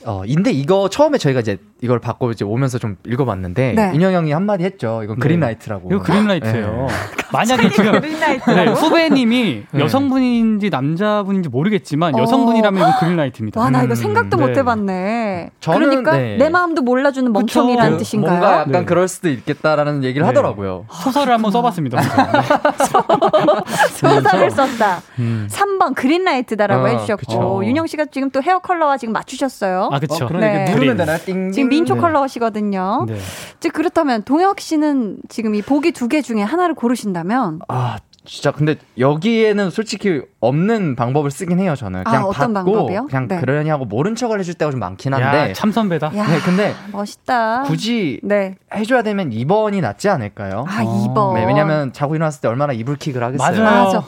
[0.04, 3.92] 어, 근데 이거 처음에 저희가 이제 이걸 받고 이제 오면서 좀 읽어봤는데 네.
[3.94, 5.00] 인형 형이 한마디 했죠.
[5.02, 5.20] 이건 네.
[5.20, 5.88] 그린라이트라고.
[5.90, 6.86] 이거 그린라이트예요.
[6.88, 6.94] 네.
[7.32, 9.80] 만약에 지금 네, 후배님이 네.
[9.80, 12.18] 여성분인지 남자분인지 모르겠지만 어.
[12.18, 13.60] 여성분이라면 이건 그린라이트입니다.
[13.60, 13.96] 와, 나 이거 음.
[13.96, 15.50] 생각도 못 해봤네.
[15.64, 16.36] 그러니까 네.
[16.36, 18.30] 내 마음도 몰라주는 멍청이라는 그, 뜻인가요?
[18.30, 18.84] 뭔가 약간 네.
[18.84, 20.86] 그럴 수도 있겠다라는 얘기를 하더라고요.
[20.90, 22.00] 소설을 한번 써봤습니다.
[23.94, 25.02] 소설을 썼다.
[25.18, 25.48] 음.
[25.50, 29.88] 3번 그린라이트다라고 어, 해주셨고 윤영 씨가 지금 또 헤어 컬러와 지금 맞추셨어요.
[29.92, 30.24] 아, 그렇죠.
[30.24, 31.16] 어, 그러니까 누르면 되나?
[31.16, 32.00] 띵 지금 민초 네.
[32.00, 33.06] 컬러시거든요.
[33.08, 33.16] 네.
[33.60, 38.76] 즉 그렇다면 동혁 씨는 지금 이 보기 두 개 중에 하나를 고르신다면 아 진짜 근데
[38.98, 43.06] 여기에는 솔직히 없는 방법을 쓰긴 해요 저는 그냥 아, 어떤 받고 방법이요?
[43.06, 43.38] 그냥 네.
[43.40, 46.12] 그러니 하고 모른 척을 해줄 때가 좀 많긴 한데 야, 참 선배다.
[46.16, 47.62] 야, 네, 근데 멋있다.
[47.62, 48.56] 굳이 네.
[48.74, 50.64] 해줘야 되면 2번이 낫지 않을까요?
[50.68, 51.34] 아 2번.
[51.34, 53.62] 네, 왜냐면 자고 일어났을 때 얼마나 이불킥을 하겠어요.
[53.64, 53.84] 맞아요.
[53.84, 54.04] 맞아.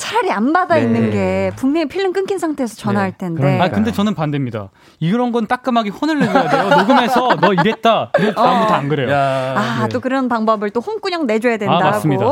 [0.00, 0.82] 차라리 안 받아 네.
[0.82, 3.18] 있는 게 분명히 필름 끊긴 상태에서 전화할 네.
[3.18, 3.42] 텐데.
[3.42, 3.62] 그러니까요.
[3.62, 4.70] 아 근데 저는 반대입니다.
[4.98, 6.68] 이런 건 따끔하게 혼을 내줘야 돼요.
[6.70, 8.10] 녹음해서 너 이랬다.
[8.12, 9.14] 다음부터 안 그래요.
[9.14, 10.00] 아또 네.
[10.00, 11.84] 그런 방법을 또 홍군형 내줘야 된다고.
[11.84, 12.24] 아, 맞습니다.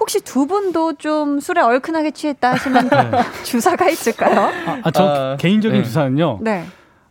[0.00, 3.10] 혹시 두 분도 좀 술에 얼큰하게 취했다 하시면 네.
[3.44, 4.50] 주사가 있을까요?
[4.66, 5.84] 아, 아저 아, 개인적인 네.
[5.84, 6.40] 주사는요.
[6.42, 6.64] 네.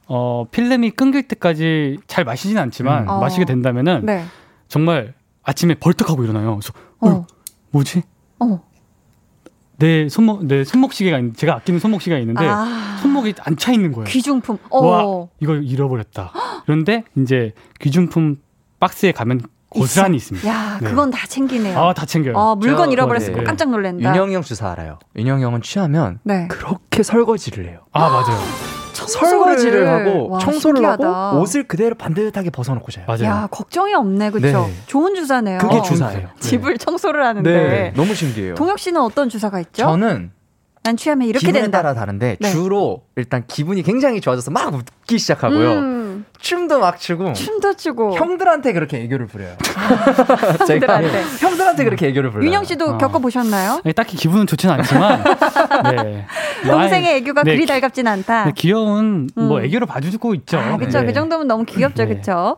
[0.08, 3.19] 어 필름이 끊길 때까지 잘 마시진 않지만 음.
[3.21, 4.26] 마시게 된다면은 네.
[4.67, 6.60] 정말 아침에 벌떡하고 일어나요.
[6.60, 7.26] 그래서 어.
[7.71, 8.04] 뭐지?
[8.39, 8.66] 어.
[9.79, 12.97] 내 손목 내 손목 시계가 있는 제가 아끼는 손목 시계가 있는데 아.
[13.01, 14.05] 손목이 안 차 있는 거예요.
[14.05, 14.57] 귀중품.
[14.71, 16.31] 와 이걸 잃어버렸다.
[16.65, 18.37] 그런데 이제 귀중품
[18.79, 20.47] 박스에 가면 고스란히 있습니다.
[20.47, 20.89] 야, 네.
[20.89, 21.77] 그건 다 챙기네요.
[21.77, 22.35] 아, 다 챙겨요.
[22.35, 23.43] 어, 물건 잃어버렸으면 네.
[23.43, 24.09] 깜짝 놀란다.
[24.11, 24.97] 윤영이 형 주사 알아요.
[25.15, 26.47] 윤영이 형은 취하면 네.
[26.47, 27.79] 그렇게 설거지를 해요.
[27.91, 28.76] 아, 맞아요.
[29.05, 31.07] 설거지를 하고 와, 청소를 신기하다.
[31.07, 33.05] 하고 옷을 그대로 반듯하게 벗어놓고 자요.
[33.07, 33.23] 맞아요.
[33.25, 34.31] 야, 걱정이 없네.
[34.31, 34.67] 그렇죠?
[34.67, 34.73] 네.
[34.88, 35.60] 좋은 주사네요.
[35.60, 36.29] 그게 주사예요.
[36.39, 37.49] 집을 청소를 하는데.
[37.51, 37.93] 네.
[37.95, 38.55] 너무 신기해요.
[38.55, 39.83] 동혁 씨는 어떤 주사가 있죠?
[39.83, 40.31] 저는
[40.83, 41.79] 난 취하면 이렇게 기분에 된다.
[41.81, 42.49] 따라 다른데 네.
[42.51, 45.71] 주로 일단 기분이 굉장히 좋아져서 막 웃기 시작하고요.
[45.73, 45.96] 음.
[46.39, 49.55] 춤도 막 추고 춤도 추고 형들한테 그렇게 애교를 부려요.
[49.75, 51.23] 아, 제가 형들한테.
[51.39, 52.47] 형들한테 그렇게 애교를 부려요.
[52.47, 52.97] 윤영 씨도 어.
[52.97, 53.81] 겪어 보셨나요?
[53.83, 55.23] 네, 딱히 기분은 좋지는 않지만
[55.95, 56.25] 네.
[56.65, 58.45] 동생의 애교가 네, 그리 달갑진 않다.
[58.45, 59.47] 네, 귀여운 뭐 음.
[59.47, 60.59] 뭐 애교를 봐주고 있죠.
[60.59, 61.03] 아, 그렇죠.
[61.05, 62.09] 그 정도면 너무 귀엽죠, 네.
[62.09, 62.57] 그렇죠.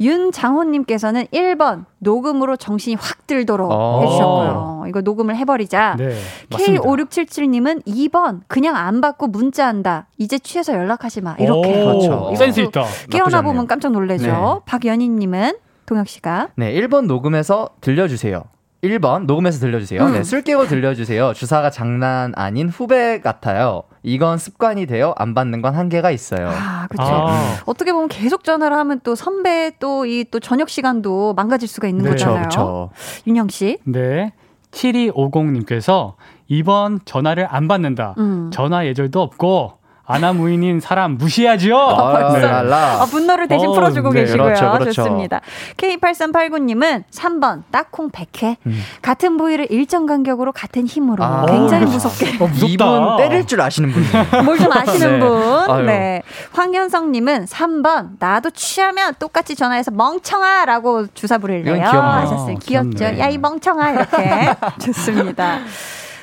[0.00, 4.02] 윤장호님께서는 1번 녹음으로 정신이 확 들도록 어.
[4.02, 4.84] 해주셨고요.
[4.88, 5.96] 이거 녹음을 해버리자.
[5.98, 6.14] 네,
[6.50, 10.06] K5677님은 2번 그냥 안 받고 문자한다.
[10.18, 11.36] 이제 취해서 연락하지 마.
[11.38, 11.72] 이렇게.
[11.84, 12.32] 그렇죠.
[12.36, 12.84] 센스 있다.
[13.10, 14.26] 깨어나 보면 깜짝 놀래죠.
[14.26, 14.32] 네.
[14.66, 15.56] 박연희님은
[15.86, 18.44] 동혁 씨가 네 1번 녹음해서 들려주세요.
[18.82, 20.04] 1번 녹음해서 들려주세요.
[20.04, 20.12] 음.
[20.12, 21.32] 네, 술 깨고 들려주세요.
[21.34, 23.82] 주사가 장난 아닌 후배 같아요.
[24.04, 26.48] 이건 습관이 되어 안 받는 건 한계가 있어요.
[26.48, 27.10] 아, 그렇죠.
[27.10, 27.56] 아.
[27.66, 32.10] 어떻게 보면 계속 전화를 하면 또 선배 또 이또 저녁 시간도 망가질 수가 있는 네.
[32.10, 32.38] 거잖아요.
[32.38, 32.90] 그렇죠.
[33.26, 33.78] 윤영 씨.
[33.84, 34.32] 네.
[34.70, 36.14] 7250님께서
[36.46, 38.14] 이번 전화를 안 받는다.
[38.18, 38.50] 음.
[38.52, 39.77] 전화 예절도 없고
[40.08, 41.76] 아나무인인 사람 무시하죠.
[41.78, 42.44] 아, 네.
[42.46, 44.42] 아, 분노를 대신 어, 풀어주고 네, 계시고요.
[44.44, 44.92] 그렇죠, 그렇죠.
[45.02, 45.40] 좋습니다.
[45.76, 48.56] K8389님은 3번 딱콩 100회.
[48.66, 48.82] 음.
[49.02, 52.42] 같은 부위를 일정 간격으로 같은 힘으로 아, 굉장히 무섭게.
[52.42, 54.42] 어, 이분 때릴 줄 아시는 분이에요.
[54.44, 55.26] 뭘좀 아시는 네.
[55.26, 55.86] 분.
[55.86, 56.22] 네.
[56.52, 61.80] 황현성님은 3번 나도 취하면 똑같이 전화해서 멍청아라고 주사 부릴래요.
[61.82, 62.56] 하셨어요.
[62.56, 63.04] 아, 귀엽죠.
[63.04, 65.58] 야 이 멍청아 이렇게 좋습니다.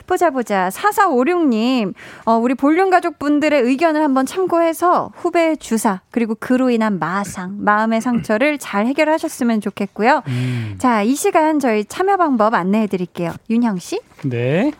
[0.05, 0.69] 보자 보자.
[0.69, 1.93] 4456님,
[2.25, 8.57] 어, 우리 볼륨 가족분들의 의견을 한번 참고해서 후배 주사, 그리고 그로 인한 마상, 마음의 상처를
[8.59, 10.21] 잘 해결하셨으면 좋겠고요.
[10.27, 10.75] 음.
[10.77, 13.33] 자, 이 시간 저희 참여 방법 안내해 드릴게요.
[13.49, 13.99] 윤형 씨?
[14.23, 14.71] 네.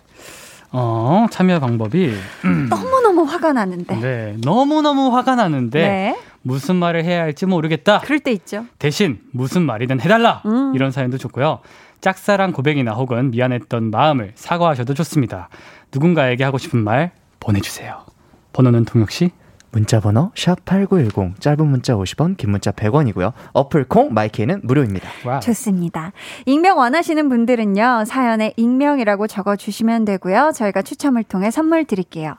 [0.72, 2.14] 어, 참여 방법이
[2.70, 3.96] 너무너무 화가 나는데.
[3.96, 4.36] 네.
[4.44, 6.20] 너무너무 화가 나는데 네.
[6.42, 8.02] 무슨 말을 해야 할지 모르겠다.
[8.02, 8.66] 그럴 때 있죠.
[8.78, 10.42] 대신 무슨 말이든 해달라.
[10.46, 10.74] 음.
[10.76, 11.60] 이런 사연도 좋고요.
[12.06, 15.50] 짝사랑 고백이나 혹은 미안했던 마음을 사과하셔도 좋습니다.
[15.92, 18.06] 누군가에게 하고 싶은 말 보내주세요.
[18.54, 19.32] 번호는 동혁 씨?
[19.72, 23.34] 문자 번호 샵8910 짧은 문자 50원 긴 문자 100원이고요.
[23.54, 25.10] 어플 콩 마이케이는 무료입니다.
[25.26, 25.40] 와우.
[25.40, 26.12] 좋습니다.
[26.46, 28.04] 익명 원하시는 분들은요.
[28.06, 30.52] 사연에 익명이라고 적어 주시면 되고요.
[30.54, 32.36] 저희가 추첨을 통해 선물 드릴게요.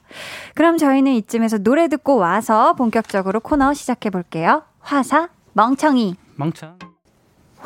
[0.55, 4.63] 그럼 저희는 이쯤에서 노래 듣고 와서 본격적으로 코너 시작해 볼게요.
[4.79, 6.79] 화사 멍청이 멍청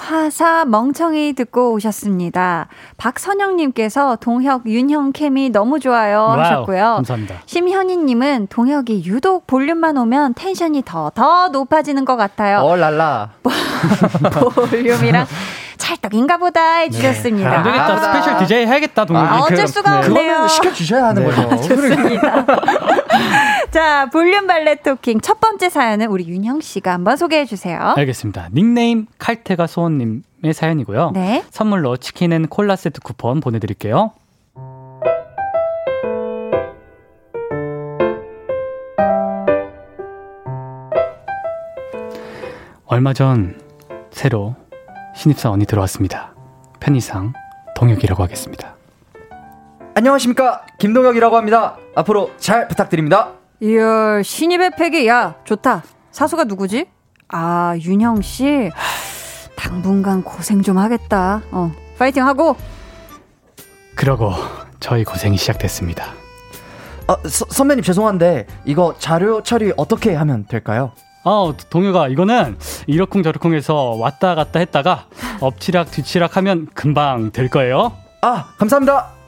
[0.00, 2.68] 화사 멍청이 듣고 오셨습니다.
[2.96, 6.82] 박선영님께서 동혁, 윤형 케미 너무 좋아요 와우, 하셨고요.
[6.96, 7.34] 감사합니다.
[7.46, 12.58] 심현희님은 동혁이 유독 볼륨만 오면 텐션이 더, 더 높아지는 것 같아요.
[12.60, 13.30] 어, 랄라.
[14.54, 15.26] 볼륨이랑
[15.76, 17.50] 찰떡인가 보다 해주셨습니다.
[17.50, 17.56] 네.
[17.56, 17.92] 안 되겠다.
[17.92, 19.28] 아, 스페셜 DJ 해야겠다, 동혁이.
[19.28, 20.06] 아, 어쩔 수가 네.
[20.06, 20.48] 없네요.
[20.48, 21.34] 시켜주셔야 하는 네.
[21.34, 21.68] 거죠.
[21.68, 22.46] 좋습니다.
[23.70, 27.94] 자, 볼륨 valet talking 첫 번째 사연은 우리 윤형 씨가 한번 소개해 주세요.
[27.96, 28.48] 알겠습니다.
[28.52, 31.10] 닉네임 칼테가 소원님 의 사연이고요.
[31.12, 31.44] 네.
[31.50, 34.12] 선물로 치킨 and 콜라 세트 쿠폰 보내드릴게요.
[42.86, 43.60] 얼마 전
[44.10, 44.56] 새로
[45.14, 46.34] 신입사원이 들어왔습니다.
[46.80, 47.34] 편의상
[47.76, 48.79] 동혁이라고 하겠습니다.
[50.00, 51.76] 안녕하십니까 김동혁이라고 합니다.
[51.94, 53.32] 앞으로 잘 부탁드립니다.
[53.60, 55.84] 이야 신입의 패기 야 좋다.
[56.10, 56.86] 사수가 누구지?
[57.28, 58.70] 아 윤형 씨.
[59.56, 61.42] 당분간 고생 좀 하겠다.
[61.52, 62.56] 어 파이팅 하고.
[63.94, 64.32] 그러고
[64.80, 66.14] 저희 고생이 시작됐습니다.
[67.06, 70.92] 아 서, 선배님 죄송한데 이거 자료 처리 어떻게 하면 될까요?
[71.24, 75.08] 어, 동요가 이거는 이러쿵저러쿵해서 왔다 갔다 했다가
[75.42, 77.92] 엎치락 뒤치락 하면 금방 될 거예요.
[78.22, 79.19] 아, 감사합니다.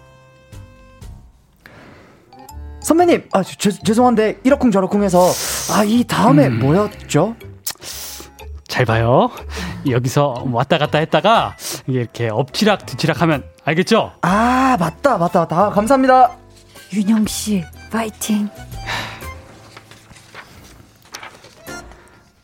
[2.82, 5.30] 선배님, 아, 제, 죄송한데 이러쿵저러쿵 해서
[5.72, 6.58] 아, 이 다음에 음.
[6.58, 7.36] 뭐였죠?
[8.66, 9.30] 잘 봐요.
[9.88, 14.12] 여기서 왔다 갔다 했다가 이렇게 엎치락 뒤치락 하면 알겠죠?
[14.22, 15.70] 아, 맞다, 맞다, 맞다.
[15.70, 16.36] 감사합니다.
[16.92, 18.48] 윤영 씨, 파이팅.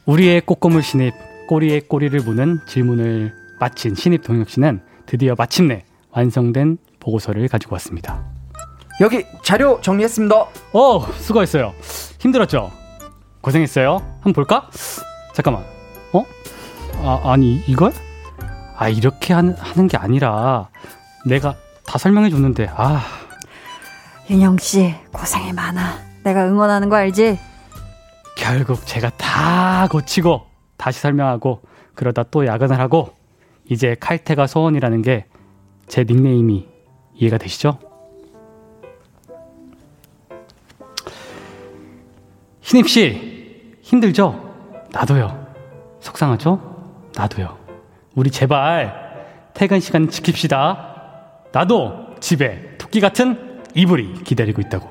[0.04, 1.12] 우리의 꼬꼬물 신입
[1.48, 8.37] 꼬리에 꼬리를 무는 질문을 마친 신입 동혁 씨는 드디어 마침내 완성된 보고서를 가지고 왔습니다.
[9.00, 10.34] 여기 자료 정리했습니다.
[10.72, 11.72] 어, 수고했어요.
[12.18, 12.72] 힘들었죠?
[13.40, 13.96] 고생했어요.
[14.14, 14.68] 한번 볼까?
[15.34, 15.64] 잠깐만.
[16.12, 16.24] 어?
[17.02, 17.92] 아, 아니, 이걸?
[18.76, 20.68] 아, 이렇게 하는, 하는 게 아니라
[21.26, 21.54] 내가
[21.86, 23.02] 다 설명해 줬는데, 아.
[24.28, 25.98] 윤영 씨, 고생이 많아.
[26.24, 27.38] 내가 응원하는 거 알지?
[28.36, 30.42] 결국 제가 다 고치고
[30.76, 31.62] 다시 설명하고
[31.94, 33.14] 그러다 또 야근을 하고
[33.68, 35.24] 이제 칼퇴가 소원이라는 게
[35.88, 36.68] 제 닉네임이
[37.14, 37.78] 이해가 되시죠?
[42.68, 44.38] 신입씨, 힘들죠?
[44.92, 45.46] 나도요.
[46.00, 46.60] 속상하죠?
[47.16, 47.56] 나도요.
[48.14, 48.92] 우리 제발
[49.54, 50.76] 퇴근 시간 지킵시다.
[51.50, 54.86] 나도 집에 토끼 같은 이불이 기다리고 있다고.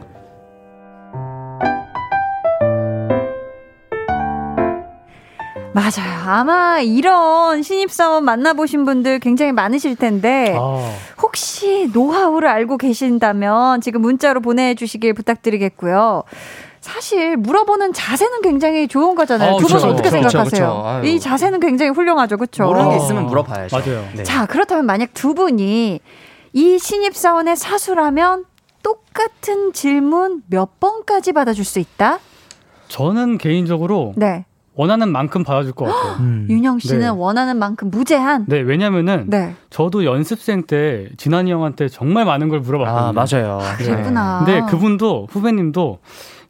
[5.76, 6.20] 맞아요.
[6.26, 10.96] 아마 이런 신입사원 만나보신 분들 굉장히 많으실 텐데, 아.
[11.22, 16.24] 혹시 노하우를 알고 계신다면 지금 문자로 보내주시길 부탁드리겠고요.
[16.88, 19.56] 사실 물어보는 자세는 굉장히 좋은 거잖아요.
[19.56, 21.00] 어, 두분 어떻게 그쵸, 생각하세요?
[21.02, 22.64] 그쵸, 이 자세는 굉장히 훌륭하죠, 그렇죠?
[22.64, 23.78] 모르는 게 있으면 물어봐야죠.
[23.78, 24.08] 맞아요.
[24.16, 24.24] 네.
[24.24, 26.00] 자, 그렇다면 만약 두 분이
[26.54, 28.46] 이 신입 사원의 사수라면
[28.84, 32.20] 똑같은 질문 몇 번까지 받아줄 수 있다?
[32.88, 34.46] 저는 개인적으로 네.
[34.74, 36.18] 원하는 만큼 받아줄 것 같아요.
[36.24, 36.48] 음.
[36.50, 37.08] 윤영 씨는 네.
[37.10, 38.46] 원하는 만큼 무제한.
[38.48, 39.56] 네, 왜냐면은 네.
[39.70, 43.10] 저도 연습생 때 진한이 형한테 정말 많은 걸 물어봤거든요.
[43.10, 43.60] 아, 맞아요.
[43.62, 44.44] 아, 그랬구나.
[44.46, 44.60] 네.
[44.62, 46.00] 근데 그분도 후배님도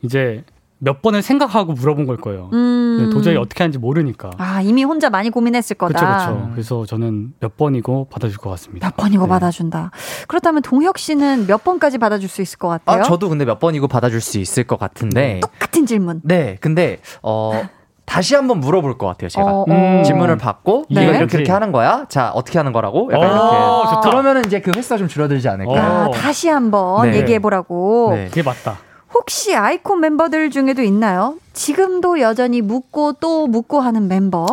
[0.01, 0.43] 이제
[0.79, 2.49] 몇 번을 생각하고 물어본 걸 거예요.
[2.53, 2.97] 음.
[2.99, 4.31] 네, 도저히 어떻게 하는지 모르니까.
[4.37, 5.99] 아, 이미 혼자 많이 고민했을 거다.
[5.99, 6.51] 그렇죠, 그렇죠.
[6.51, 8.87] 그래서 저는 몇 번이고 받아줄 것 같습니다.
[8.87, 9.29] 몇 번이고 네.
[9.29, 9.91] 받아준다.
[10.27, 13.01] 그렇다면 동혁 씨는 몇 번까지 받아줄 수 있을 것 같아요?
[13.01, 15.39] 아, 저도 근데 몇 번이고 받아줄 수 있을 것 같은데.
[15.41, 16.21] 똑같은 질문.
[16.23, 17.67] 네, 근데 어.
[18.05, 19.45] 다시 한번 물어볼 것 같아요, 제가.
[19.45, 19.65] 어, 어.
[19.67, 20.01] 음.
[20.03, 21.03] 질문을 받고, 네.
[21.03, 22.05] 이거 이렇게 이렇게 하는 거야?
[22.07, 23.09] 자, 어떻게 하는 거라고?
[23.11, 23.95] 약간 어, 이렇게.
[23.95, 24.09] 좋다.
[24.09, 25.73] 그러면은 이제 그 횟수가 좀 줄어들지 않을까.
[25.73, 27.17] 아, 다시 한번 네.
[27.17, 28.11] 얘기해보라고.
[28.13, 28.27] 네.
[28.29, 28.77] 그게 맞다.
[29.17, 31.37] 혹시 아이콘 멤버들 중에도 있나요?
[31.53, 34.45] 지금도 여전히 묻고 또 묻고 하는 멤버?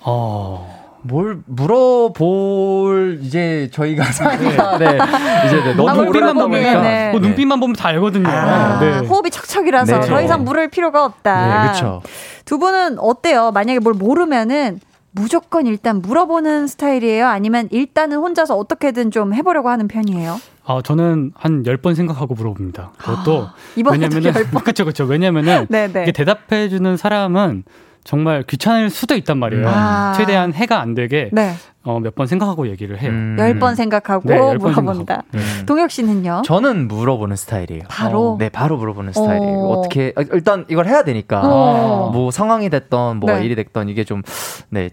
[0.00, 0.74] 어.
[1.02, 4.86] 뭘 물어볼 이제 저희가 사니까 네.
[4.92, 4.98] 네.
[5.46, 5.74] 이제 네.
[5.74, 7.10] 너무 눈빛만 보면 네.
[7.12, 8.28] 뭐 눈빛만 보면 다 알거든요.
[8.28, 8.98] 아, 네.
[9.06, 10.06] 호흡이 척척이라서 네.
[10.08, 11.46] 더 이상 물을 필요가 없다.
[11.46, 12.02] 네, 그렇죠.
[12.44, 13.52] 두 분은 어때요?
[13.52, 14.80] 만약에 뭘 모르면은
[15.12, 17.28] 무조건 일단 물어보는 스타일이에요?
[17.28, 20.40] 아니면 일단은 혼자서 어떻게든 좀 해보려고 하는 편이에요?
[20.66, 22.92] 아, 저는 한 10번 생각하고 물어봅니다.
[22.98, 23.54] 그것도 아,
[23.90, 24.84] 왜냐면은 그렇죠.
[24.84, 25.04] 그렇죠.
[25.04, 26.02] 왜냐면은 네, 네.
[26.02, 27.64] 이게 대답해 주는 사람은
[28.04, 29.68] 정말 귀찮을 수도 있단 말이에요.
[29.68, 30.12] 아.
[30.16, 31.54] 최대한 해가 안 되게 네.
[31.82, 33.10] 어, 몇 번 생각하고 얘기를 해요.
[33.12, 33.36] 음.
[33.38, 35.22] 10번 생각하고 네, 물어본다.
[35.32, 35.40] 네.
[35.66, 36.42] 동혁 씨는요?
[36.44, 37.82] 저는 물어보는 스타일이에요.
[37.88, 38.32] 바로?
[38.32, 39.58] 어, 네, 바로 물어보는 스타일이에요.
[39.58, 39.82] 어.
[39.82, 41.42] 떻게 아, 일단 이걸 해야 되니까.
[41.44, 42.10] 어.
[42.12, 43.44] 뭐 상황이 됐던 뭐가 네.
[43.44, 44.22] 일이 됐던 이게 좀
[44.70, 44.90] 네.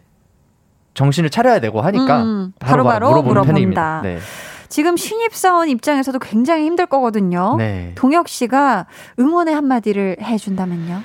[0.94, 4.02] 정신을 차려야 되고 하니까 음, 바로 바로, 바로 물어보는 편입니다.
[4.04, 4.20] 네.
[4.74, 7.58] 지금 신입사원 입장에서도 굉장히 힘들 거거든요.
[7.60, 7.92] 네.
[7.94, 8.88] 동혁 씨가
[9.20, 11.04] 응원의 한마디를 해준다면요?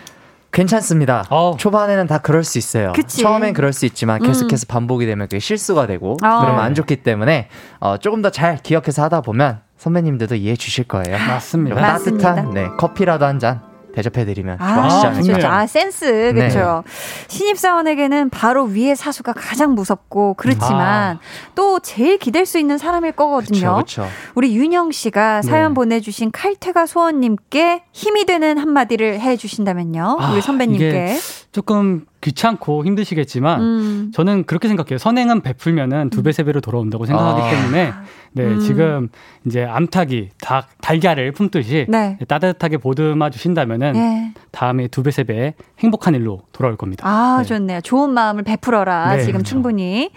[0.52, 1.26] 괜찮습니다.
[1.28, 1.54] 어.
[1.58, 2.94] 초반에는 다 그럴 수 있어요.
[2.96, 3.18] 그치?
[3.20, 4.68] 처음엔 그럴 수 있지만 계속해서 음.
[4.68, 6.16] 반복이 되면 그게 실수가 되고 어.
[6.40, 7.50] 그러면 안 좋기 때문에
[7.80, 11.18] 어, 조금 더 잘 기억해서 하다 보면 선배님들도 이해해 주실 거예요.
[11.18, 11.76] 맞습니다.
[11.78, 13.60] 따뜻한 네, 커피라도 한 잔
[13.98, 15.52] 대접해드리면 아, 좋아하시지 않을까.
[15.52, 16.32] 아, 센스.
[16.32, 16.84] 그렇죠.
[16.86, 16.92] 네.
[17.28, 21.20] 신입사원에게는 바로 위의 사수가 가장 무섭고 그렇지만 아.
[21.54, 23.82] 또 제일 기댈 수 있는 사람일 거거든요.
[23.84, 24.08] 그쵸, 그쵸.
[24.34, 25.50] 우리 윤영 씨가 네.
[25.50, 30.18] 사연 보내주신 칼퇴가 소원님께 힘이 되는 한마디를 해주신다면요.
[30.20, 31.18] 아, 우리 선배님께.
[31.52, 34.10] 조금 귀찮고 힘드시겠지만 음.
[34.14, 34.98] 저는 그렇게 생각해요.
[34.98, 37.50] 선행은 베풀면은 두 배, 세 배로 돌아온다고 생각하기 아.
[37.50, 37.92] 때문에
[38.32, 38.60] 네, 음.
[38.60, 39.08] 지금
[39.46, 42.18] 이제 암탉이 닭, 달걀을 품듯이 네.
[42.28, 44.32] 따뜻하게 보듬어 주신다면은 네.
[44.52, 47.06] 다음에 두 배, 세 배 행복한 일로 돌아올 겁니다.
[47.08, 47.44] 아, 네.
[47.48, 47.80] 좋네요.
[47.80, 49.16] 좋은 마음을 베풀어라.
[49.16, 49.50] 네, 지금 그렇죠.
[49.50, 50.10] 충분히.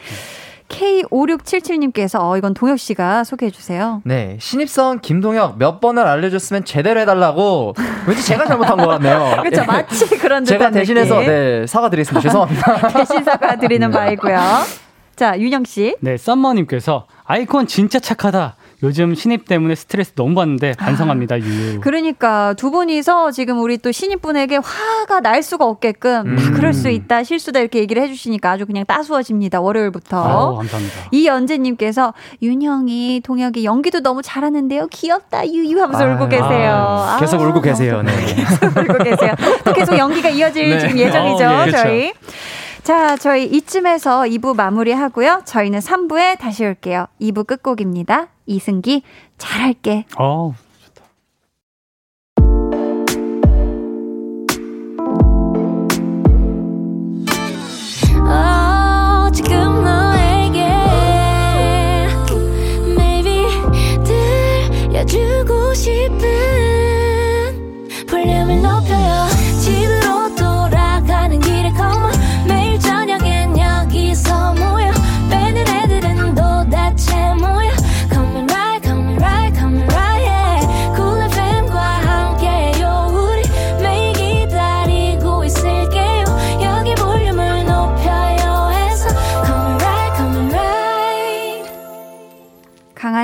[0.71, 4.01] K5677님께서 어, 이건 동혁 씨가 소개해 주세요.
[4.05, 4.37] 네.
[4.39, 7.75] 신입사원 김동혁 몇 번을 알려줬으면 제대로 해달라고
[8.07, 9.37] 왠지 제가 잘못한 것 같네요.
[9.43, 9.65] 그렇죠.
[9.65, 11.27] 마치 그런 제가 대신해서 느낌.
[11.31, 12.21] 네, 사과드리겠습니다.
[12.21, 12.87] 죄송합니다.
[12.97, 13.97] 대신 사과드리는 네.
[13.97, 14.39] 바이고요.
[15.15, 15.95] 자, 윤영 씨.
[15.99, 18.55] 네, 썸머님께서 아이콘 진짜 착하다.
[18.83, 21.39] 요즘 신입 때문에 스트레스 너무 받는데 반성합니다.
[21.39, 21.79] 유.
[21.81, 26.35] 그러니까 두 분이서 지금 우리 또 신입분에게 화가 날 수가 없게끔 음.
[26.35, 29.61] 다 그럴 수 있다 실수다 이렇게 얘기를 해주시니까 아주 그냥 따스워집니다.
[29.61, 30.23] 월요일부터.
[30.23, 30.95] 아유, 감사합니다.
[31.11, 34.87] 이연재님께서 윤형이 동혁이 연기도 너무 잘하는데요.
[34.87, 36.71] 귀엽다 유유 하면서 아, 울고 계세요.
[36.73, 38.01] 아, 계속 울고 계세요.
[38.01, 38.11] 네.
[38.33, 39.35] 계속 울고 계세요.
[39.63, 40.79] 또 계속 연기가 이어질 네.
[40.79, 41.45] 지금 예정이죠.
[41.45, 41.83] 어, 예, 그렇죠.
[41.83, 42.13] 저희.
[42.83, 45.43] 자, 저희 이쯤에서 2부 마무리하고요.
[45.45, 47.05] 저희는 3부에 다시 올게요.
[47.21, 48.27] 2부 끝곡입니다.
[48.51, 49.01] 이승기,
[49.37, 50.05] 잘할게.
[50.19, 50.53] 어,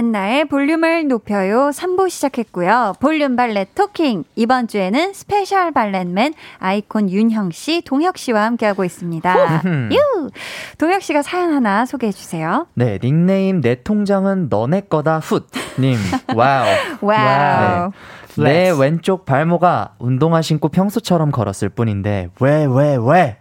[0.08, 2.94] 한나의 볼륨을 높여요 3부 시작했고요.
[3.02, 4.24] 볼륨 valet talking.
[4.38, 9.64] 이번 주에는 스페셜 valet맨 아이콘 윤형 씨, 동혁 씨와 함께하고 있습니다.
[9.92, 10.30] 유!
[10.78, 12.68] 동혁 씨가 사연 하나 소개해 주세요.
[12.74, 15.42] 네, 닉네임 내 통장은 너네 거다 훗
[15.78, 15.98] 님.
[16.34, 16.66] 와우.
[17.02, 17.92] 와우.
[18.38, 18.44] 네.
[18.44, 23.38] 내 왼쪽 발목아 운동화 신고 평소처럼 걸었을 뿐인데 왜 왜, 왜?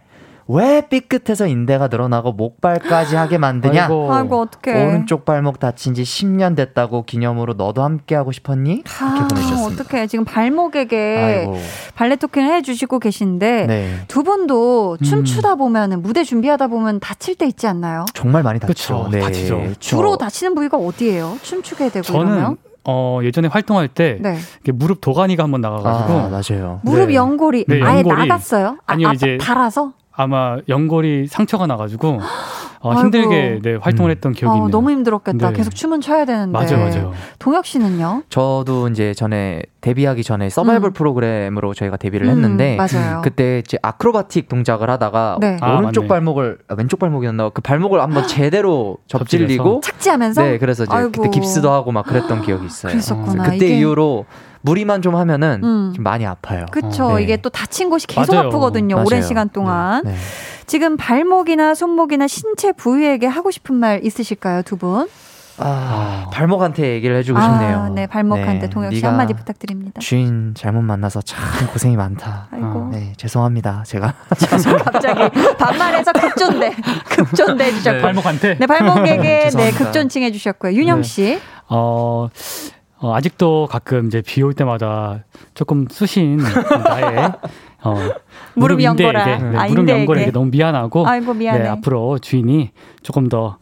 [0.49, 3.83] 왜 삐끗해서 인대가 늘어나고 목발까지 하게 만드냐?
[3.83, 4.85] 아이고, 아이고 어떡해.
[4.85, 8.71] 오른쪽 발목 다친 지 10년 됐다고 기념으로 너도 함께 하고 싶었니?
[8.75, 9.83] 이렇게 아, 보내주셨습니다.
[9.83, 10.07] 어떡해.
[10.07, 11.57] 지금 발목에게 아이고.
[11.95, 13.93] 발레 토킹을 해주시고 계신데 네.
[14.07, 15.57] 두 분도 춤추다 음.
[15.57, 18.05] 보면 무대 준비하다 보면 다칠 때 있지 않나요?
[18.13, 19.09] 정말 많이 다치죠.
[19.11, 19.19] 네.
[19.19, 19.73] 다치죠.
[19.79, 21.37] 주로 다치는 부위가 어디예요?
[21.41, 22.57] 춤추게 되고 저는 이러면?
[22.89, 24.37] 어, 예전에 활동할 때 네.
[24.71, 26.79] 무릎 도가니가 한번 나가가지고 아, 맞아요.
[26.83, 27.15] 무릎 네.
[27.15, 28.15] 연골이 네, 아예 연골이.
[28.29, 28.77] 나갔어요?
[28.85, 32.19] 아, 아니요 아, 이제 달아서 아마 연골이 상처가 나가지고
[32.89, 34.15] 어, 힘들게 네, 활동을 음.
[34.15, 34.69] 했던 기억이 어, 있네요.
[34.69, 35.49] 너무 힘들었겠다.
[35.49, 35.55] 네.
[35.55, 36.51] 계속 춤은 춰야 되는데.
[36.51, 37.13] 맞아요, 맞아요.
[37.39, 38.23] 동혁 씨는요?
[38.29, 40.93] 저도 이제 전에 데뷔하기 전에 서바이벌 음.
[40.93, 45.57] 프로그램으로 저희가 데뷔를 했는데 음, 그때 이제 아크로바틱 동작을 하다가 네.
[45.61, 50.93] 오른쪽 아, 발목을 아, 왼쪽 발목이었나 그 발목을 한번 제대로 접질리고 착지하면서 네, 그래서 이제
[50.93, 51.11] 아이고.
[51.11, 52.91] 그때 깁스도 하고 막 그랬던 기억이 있어요.
[52.91, 53.43] 그랬었구나.
[53.43, 53.79] 그때 이게...
[53.79, 54.25] 이후로
[54.61, 55.93] 무리만 좀 하면은 음.
[55.95, 56.65] 좀 많이 아파요.
[56.71, 57.15] 그렇죠.
[57.15, 57.23] 네.
[57.23, 58.47] 이게 또 다친 곳이 계속 맞아요.
[58.47, 58.95] 아프거든요.
[58.95, 59.05] 맞아요.
[59.05, 60.03] 오랜 시간 동안.
[60.03, 60.11] 네.
[60.11, 60.17] 네.
[60.67, 65.07] 지금 발목이나 손목이나 신체 부위에게 하고 싶은 말 있으실까요, 두 분?
[65.59, 67.89] 아, 발목한테 얘기를 해주고 아, 싶네요.
[67.95, 69.99] 네, 발목한테 네, 동혁 씨 한마디 부탁드립니다.
[69.99, 71.39] 주인 잘못 만나서 참
[71.71, 72.47] 고생이 많다.
[72.51, 72.89] 아이고.
[72.91, 73.83] 네, 죄송합니다.
[73.87, 74.13] 제가.
[74.83, 76.75] 갑자기 반말해서 급존대,
[77.09, 77.95] 급존대 해주셨고.
[77.95, 78.57] 네, 발목한테?
[78.59, 80.73] 네, 발목에게 네, 급존칭 해주셨고요.
[80.73, 81.21] 윤영 씨.
[81.21, 81.41] 네.
[81.69, 82.27] 어,
[82.99, 85.23] 어, 아직도 가끔 이제 비 올 때마다
[85.55, 87.31] 조금 쑤신 나의
[87.89, 88.13] 어,
[88.55, 89.25] 무릎 연골아.
[89.25, 91.33] 네, 아, 무릎 연골에게 너무 미안하고 아이고.
[91.33, 92.71] 네, 앞으로 주인이
[93.03, 93.57] 조금 더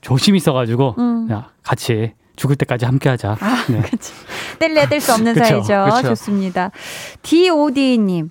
[0.00, 1.28] 조심히 있어가지고 음.
[1.62, 3.36] 같이 죽을 때까지 함께하자.
[3.38, 3.80] 아, 네.
[3.90, 4.12] 그치.
[4.58, 5.84] 뗄래야 뗄수 없는 그쵸, 사이죠.
[5.94, 6.08] 그쵸.
[6.08, 6.70] 좋습니다.
[7.22, 8.30] DOD님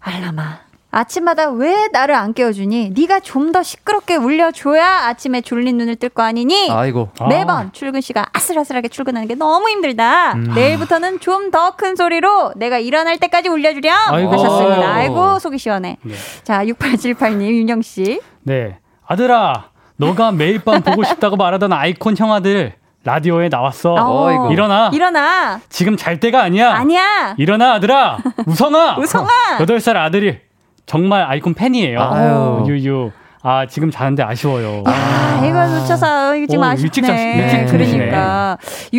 [0.00, 0.60] 알라마
[0.92, 2.90] 아침마다 왜 나를 안 깨워주니?
[2.94, 6.70] 네가 좀 더 시끄럽게 울려줘야 아침에 졸린 눈을 뜰 거 아니니?
[6.70, 7.10] 아이고.
[7.28, 7.70] 매번 아.
[7.72, 10.32] 출근 시간 아슬아슬하게 출근하는 게 너무 힘들다.
[10.34, 10.52] 음.
[10.54, 13.94] 내일부터는 좀 더 큰 소리로 내가 일어날 때까지 울려주렴.
[14.08, 14.32] 아이고.
[14.32, 14.94] 하셨습니다.
[14.94, 15.96] 아이고 속이 시원해.
[16.02, 16.14] 네.
[16.44, 18.20] 자 6878님 윤영 씨.
[18.42, 22.74] 네 아들아 너가 매일 밤 보고 싶다고 말하던 아이콘 형아들
[23.04, 23.94] 라디오에 나왔어.
[23.98, 24.90] 어, 일어나.
[24.92, 25.60] 일어나.
[25.68, 26.72] 지금 잘 때가 아니야.
[26.72, 27.34] 아니야.
[27.38, 28.18] 일어나 아들아.
[28.46, 28.96] 우성아.
[29.00, 29.58] 우성아.
[29.58, 30.38] 8살 아들이
[30.86, 32.00] 정말 아이콘 팬이에요.
[32.00, 32.64] 아유.
[32.66, 33.10] 유유.
[33.44, 34.84] 아 지금 자는데 아쉬워요.
[34.86, 36.84] 아, 이걸 놓쳐서 이거 지금 오, 아쉽네.
[36.84, 38.56] 일찍 자, 일찍 그러니까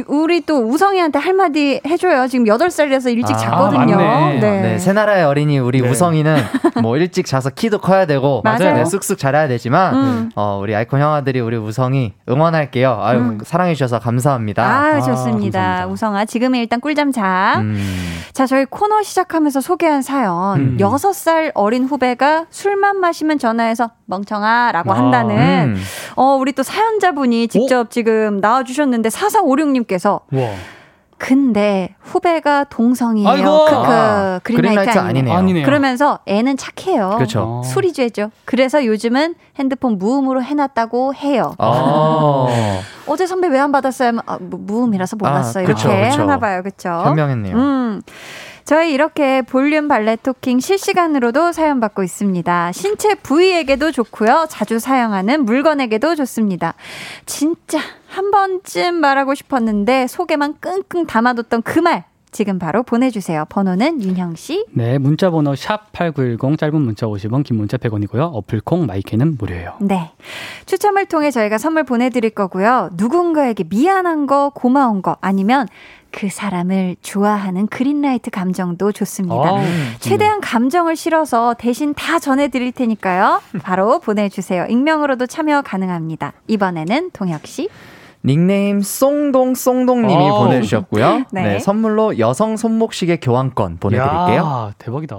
[0.08, 2.28] 우리 또 우성이한테 할 마디 해줘요.
[2.28, 3.98] 지금 8 살이라서 일찍 아, 잤거든요.
[3.98, 4.39] 네.
[4.39, 4.80] 네.
[4.80, 5.89] 새나라의 어린이 우리 네.
[5.89, 6.38] 우성이는
[6.82, 8.74] 뭐 일찍 자서 키도 커야 되고 맞아요.
[8.76, 10.32] 네, 쑥쑥 자라야 되지만 음.
[10.36, 13.00] 어, 우리 아이콘 형아들이 우리 우성이 응원할게요.
[13.02, 13.39] 아유 음.
[13.44, 14.64] 사랑해 주셔서 감사합니다.
[14.64, 15.84] 아, 좋습니다.
[15.84, 17.56] 아, 우성아 지금은 일단 꿀잠 자.
[17.60, 17.78] 음.
[18.34, 20.78] 자 저희 코너 시작하면서 소개한 사연 음.
[20.80, 25.82] 6살 어린 후배가 술만 마시면 전화해서 멍청 아라고 아, 한다는 음.
[26.16, 27.90] 어 우리 또 사연자분이 직접 오?
[27.90, 30.42] 지금 나와 주셨는데 4456님께서 와.
[31.18, 33.30] 근데 후배가 동성이에요.
[33.30, 33.66] 아이고.
[33.66, 33.76] 크크.
[33.78, 35.34] 아, 그린라이트, 아니네요.
[35.34, 35.66] 아니네요.
[35.66, 37.12] 그러면서 애는 착해요.
[37.16, 37.62] 그렇죠.
[37.64, 38.30] 수리죄죠.
[38.44, 41.54] 그래서 요즘은 핸드폰 무음으로 해놨다고 해요.
[41.60, 42.48] 아.
[43.08, 44.12] 어제 선배 왜 안 받았어요?
[44.26, 45.64] 아, 무음이라서 몰랐어요.
[45.64, 46.62] 아, 이렇게 그쵸, 하나 봐요.
[46.62, 46.90] 그렇죠.
[46.90, 47.56] 현명했네요.
[47.56, 48.02] 음.
[48.66, 52.72] 저희 이렇게 볼륨 발레 토킹 실시간으로도 사연 받고 있습니다.
[52.72, 54.45] 신체 부위에게도 좋고요.
[54.49, 56.74] 자주 사용하는 물건에게도 좋습니다.
[57.26, 62.05] 진짜 한 번쯤 말하고 싶었는데 속에만 끙끙 담아뒀던 그 말.
[62.32, 63.45] 지금 바로 보내주세요.
[63.47, 64.66] 번호는 윤형 씨.
[64.72, 68.32] 네, 문자 번호 샵 #8910 짧은 문자 50원, 긴 문자 100원이고요.
[68.34, 69.76] 어플 콩 마이크는 무료예요.
[69.82, 70.11] 네,
[70.66, 72.89] 추첨을 통해 저희가 선물 보내드릴 거고요.
[72.93, 75.68] 누군가에게 미안한 거, 고마운 거 아니면
[76.14, 79.36] 그 사람을 좋아하는 그린라이트 감정도 좋습니다.
[79.36, 79.93] 아, 음.
[79.99, 83.41] 최대한 감정을 실어서 대신 다 전해드릴 테니까요.
[83.64, 84.68] 바로 보내주세요.
[84.70, 86.34] 익명으로도 참여 가능합니다.
[86.47, 87.68] 이번에는 동혁 씨.
[88.24, 91.26] 닉네임 쏭동쏭동님이 보내주셨고요.
[91.34, 91.43] 네.
[91.43, 91.59] 네.
[91.59, 94.36] 선물로 여성 손목시계 교환권 보내드릴게요.
[94.38, 95.18] 야, 대박이다.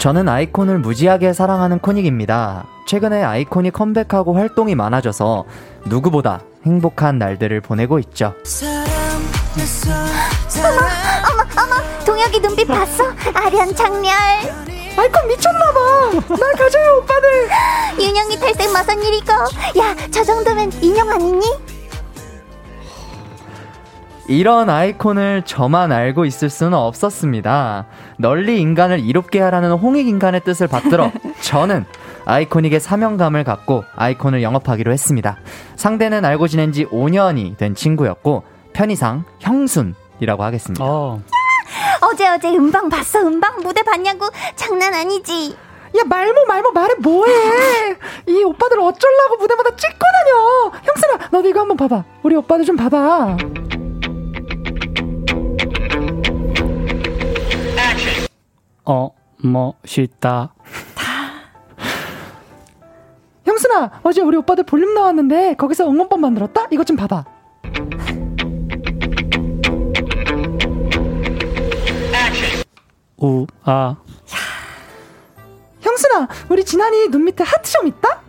[0.00, 2.64] 저는 아이콘을 무지하게 사랑하는 코닉입니다.
[2.86, 5.44] 최근에 아이콘이 컴백하고 활동이 많아져서
[5.84, 8.32] 누구보다 행복한 날들을 보내고 있죠.
[10.56, 11.42] 어머, 어머,
[11.74, 13.04] 어머, 동혁이 눈빛 봤어?
[13.34, 14.10] 아련 장렬.
[14.96, 15.80] 아이콘 미쳤나봐.
[16.34, 17.48] 날 가져요, 오빠들.
[18.00, 19.32] 윤영이 탈색 마선 일이고.
[19.80, 21.42] 야, 저 정도면 인형 아니니?
[24.30, 27.86] 이런 아이콘을 저만 알고 있을 수는 없었습니다.
[28.16, 31.10] 널리 인간을 이롭게 하라는 홍익 인간의 뜻을 받들어
[31.42, 31.84] 저는
[32.26, 35.36] 아이코닉의 사명감을 갖고 아이콘을 영업하기로 했습니다.
[35.74, 40.84] 상대는 알고 지낸 지 5년이 된 친구였고 편의상 형순이라고 하겠습니다.
[40.84, 41.20] 어.
[42.00, 45.56] 어제 어제 음방 봤어 음방 무대 봤냐고 장난 아니지
[45.98, 47.96] 야 말모 말모 말해 뭐해
[48.28, 53.36] 이 오빠들 어쩌려고 무대마다 찍고 다녀 형수아 너도 이거 한번 봐봐 우리 오빠들 좀 봐봐
[58.84, 60.54] 어 멋있다
[63.44, 67.24] 형수아 어제 우리 오빠들 볼륨 나왔는데 거기서 응원법 만들었다 이거 좀 봐봐
[73.16, 73.96] 우아
[75.80, 78.20] 형순아, 우리 진한이 눈 밑에 하트 좀 있다?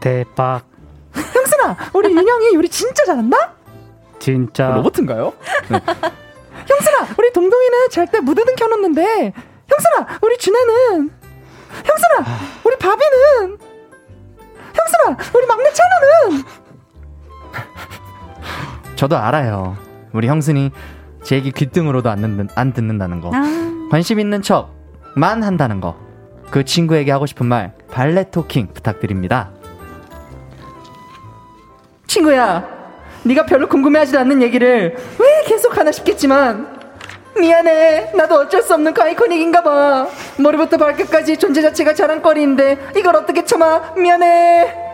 [0.00, 0.62] 대박.
[1.12, 3.54] 형순아, 우리 윤영이 요리 진짜 잘한다?
[4.18, 4.68] 진짜.
[4.70, 5.32] 로봇인가요?
[5.70, 5.80] 네.
[6.68, 9.32] 형순아, 우리 동동이는 잘 때 무드등 켜놓는데,
[9.68, 11.10] 형순아, 우리 준혜는,
[11.72, 13.58] 형순아, 우리 바비는,
[14.74, 16.44] 형순아, 우리 막내 찬우는.
[18.96, 19.76] 저도 알아요.
[20.12, 20.70] 우리 형순이
[21.22, 23.30] 제 얘기 귀등으로도 안, 듣는, 안 듣는다는 거.
[23.34, 23.42] 아.
[23.90, 25.96] 관심 있는 척만 한다는 거.
[26.50, 29.50] 그 친구에게 하고 싶은 말 발레 토킹 부탁드립니다.
[32.06, 32.66] 친구야,
[33.24, 36.78] 네가 별로 궁금해하지도 않는 얘기를 왜 계속 하나 싶겠지만
[37.38, 38.12] 미안해.
[38.16, 40.08] 나도 어쩔 수 없는 그 아이코닉인가 봐.
[40.38, 43.94] 머리부터 발끝까지 존재 자체가 자랑거리인데 이걸 어떻게 참아?
[43.96, 44.88] 미안해.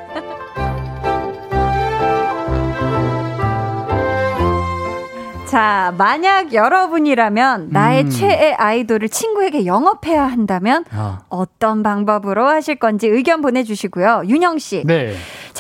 [5.55, 8.11] 자, 만약 여러분이라면 나의 음.
[8.11, 11.20] 최애 아이돌을 친구에게 영업해야 한다면 아.
[11.29, 14.25] 어떤 방법으로 하실 건지 의견 보내주시고요.
[14.27, 14.83] 윤영 씨.
[14.85, 15.14] 네.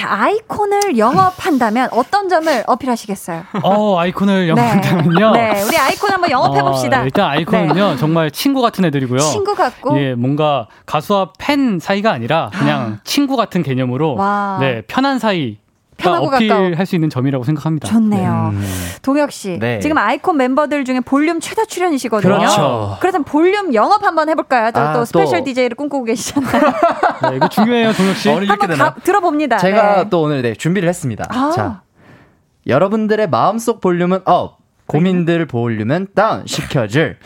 [0.04, 3.42] 자, 아이콘을 영업한다면 어떤 점을 어필하시겠어요?
[3.62, 5.30] 어, 아이콘을 영업한다면요?
[5.30, 5.52] 네.
[5.54, 5.62] 네.
[5.62, 7.00] 우리 아이콘 한번 영업해봅시다.
[7.00, 7.96] 어, 일단 아이콘은요, 네.
[7.96, 9.20] 정말 친구 같은 애들이고요.
[9.20, 9.98] 친구 같고.
[9.98, 13.00] 예, 뭔가 가수와 팬 사이가 아니라 그냥 아.
[13.04, 14.58] 친구 같은 개념으로, 와.
[14.60, 15.56] 네, 편한 사이
[15.96, 17.88] 편하고 어필할 수 있는 점이라고 생각합니다.
[17.88, 18.52] 좋네요.
[18.52, 18.66] 네.
[19.02, 19.80] 동혁 씨, 네.
[19.80, 22.36] 지금 아이콘 멤버들 중에 볼륨 최다 출연이시거든요.
[22.36, 22.96] 그렇죠.
[23.00, 24.70] 그래서 볼륨 영업 한번 해볼까요?
[24.74, 25.44] 아, 또 스페셜 또.
[25.44, 26.62] DJ를 꿈꾸고 계시잖아요.
[27.30, 28.28] 네, 이거 중요해요, 동혁 씨.
[28.28, 29.58] 한번 가, 들어봅니다.
[29.58, 30.10] 제가 네.
[30.10, 31.24] 또 오늘 네, 준비를 했습니다.
[31.28, 31.52] 아.
[31.54, 31.82] 자,
[32.66, 37.18] 여러분들의 마음속 볼륨은 up, 고민들 볼륨은 down 시켜줄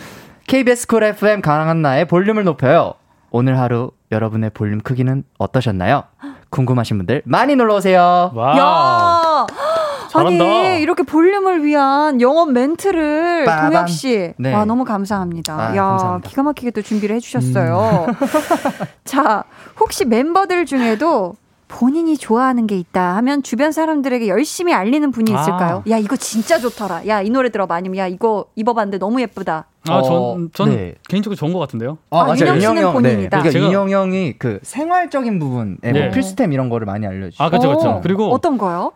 [0.46, 2.94] KBS 쿨 FM 강한나의 볼륨을 높여요.
[3.30, 6.04] 오늘 하루 여러분의 볼륨 크기는 어떠셨나요?
[6.50, 8.30] 궁금하신 분들 많이 놀러 오세요.
[8.34, 8.58] 와.
[8.58, 9.46] 야.
[10.10, 10.42] 잘한다.
[10.44, 13.70] 아니 이렇게 볼륨을 위한 영업 멘트를 빠밤.
[13.70, 14.54] 동혁 씨, 네.
[14.54, 15.52] 와 너무 감사합니다.
[15.54, 16.30] 아, 야 감사합니다.
[16.30, 18.06] 기가 막히게 또 준비를 해주셨어요.
[18.08, 18.14] 음.
[19.04, 19.44] 자
[19.78, 21.34] 혹시 멤버들 중에도
[21.68, 25.40] 본인이 좋아하는 게 있다 하면 주변 사람들에게 열심히 알리는 분이 아.
[25.40, 25.82] 있을까요?
[25.86, 25.90] 아.
[25.90, 27.06] 야 이거 진짜 좋더라.
[27.06, 27.74] 야 이 노래 들어봐.
[27.74, 29.66] 아니면 야 이거 입어봤는데 너무 예쁘다.
[29.88, 30.94] 아, 전, 전 네.
[31.08, 31.98] 개인적으로 좋은 것 같은데요.
[32.10, 32.56] 아, 아 맞아요.
[32.56, 33.42] 인형 형, 본인이다.
[33.42, 33.48] 네.
[33.50, 36.02] 그러니까 인형 형이 그 생활적인 부분에 뭐 네.
[36.04, 37.42] 뭐 필수템 이런 거를 많이 알려주죠.
[37.42, 38.00] 아, 그렇죠, 그렇죠.
[38.02, 38.92] 그리고 어떤 거요?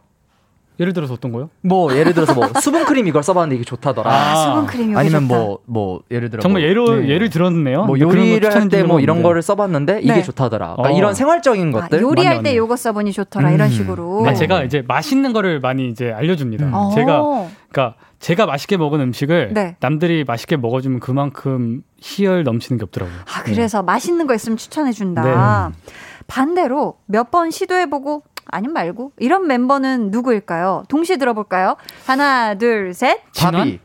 [0.83, 1.49] 예를 들어서 어떤 거요?
[1.63, 4.11] 뭐 예를 들어서 뭐 수분 크림 이걸 써봤는데 이게 좋다더라.
[4.13, 7.09] 아, 수분 크림 아니면 뭐뭐 뭐 예를 들어 정말 뭐, 예로 네.
[7.09, 7.85] 예를 들었네요.
[7.85, 10.23] 뭐 요리를 할 때 뭐 이런 거를 써봤는데 이게 네.
[10.23, 10.75] 좋다더라.
[10.77, 10.99] 그러니까 어.
[10.99, 12.03] 이런 생활적인 아, 것들.
[12.03, 13.55] 요리할 때 요거 써보니 좋더라 음.
[13.55, 14.27] 이런 식으로.
[14.27, 16.67] 아, 제가 이제 맛있는 거를 많이 이제 알려줍니다.
[16.67, 16.95] 음.
[16.95, 19.77] 제가 그러니까 제가 맛있게 먹은 음식을 네.
[19.81, 23.17] 남들이 맛있게 먹어주면 그만큼 희열 넘치는 게 없더라고요.
[23.33, 23.87] 아 그래서 네.
[23.87, 25.23] 맛있는 거 있으면 추천해준다.
[25.71, 25.93] 네.
[26.27, 30.85] 반대로 몇 번 시도해보고 아님 말고 이런 멤버는 누구일까요?
[30.89, 31.77] 동시에 들어볼까요?
[32.07, 33.21] 하나, 둘, 셋.
[33.37, 33.81] 바비.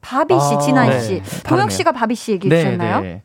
[0.00, 1.00] 바비 씨, 아, 진한 네.
[1.00, 1.22] 씨.
[1.44, 3.00] 동혁 씨가 바비 씨 얘기해 네, 주셨나요?
[3.00, 3.22] 네.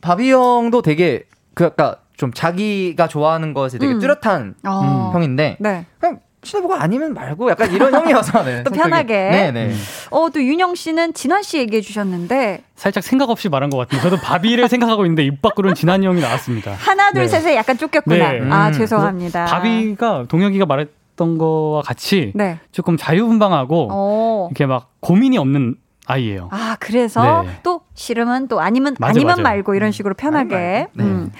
[0.00, 1.24] 바비 형도 되게
[1.54, 3.98] 그 아까 좀 자기가 좋아하는 것에 되게 음.
[4.00, 5.10] 뚜렷한 어.
[5.14, 5.86] 형인데 네.
[5.98, 9.14] 그냥 친해보고 아니면 말고 약간 이런 형이어서 네, 또 편하게.
[9.30, 9.66] 네네.
[9.68, 9.74] 네.
[10.10, 14.16] 어, 또 윤영 씨는 진환 씨 얘기해 주셨는데 살짝 생각 없이 말한 것 같은데 저도
[14.16, 16.72] 바비를 생각하고 있는데 입 밖으로는 진환이 형이 나왔습니다.
[16.72, 17.28] 하나 둘 네.
[17.28, 18.32] 셋에 약간 쫓겼구나.
[18.32, 18.40] 네.
[18.50, 18.72] 아 음.
[18.72, 19.46] 죄송합니다.
[19.46, 22.58] 바비가 동혁이가 말했던 거와 같이 네.
[22.72, 23.88] 조금 자유분방하고 오.
[23.90, 24.48] 어.
[24.50, 25.76] 이렇게 막 고민이 없는
[26.06, 26.48] 아이예요.
[26.52, 27.60] 아 그래서 네.
[27.62, 29.42] 또 싫으면 또 아니면 맞아, 아니면 맞아.
[29.42, 31.02] 말고 이런 식으로 편하게 네.
[31.02, 31.32] 음.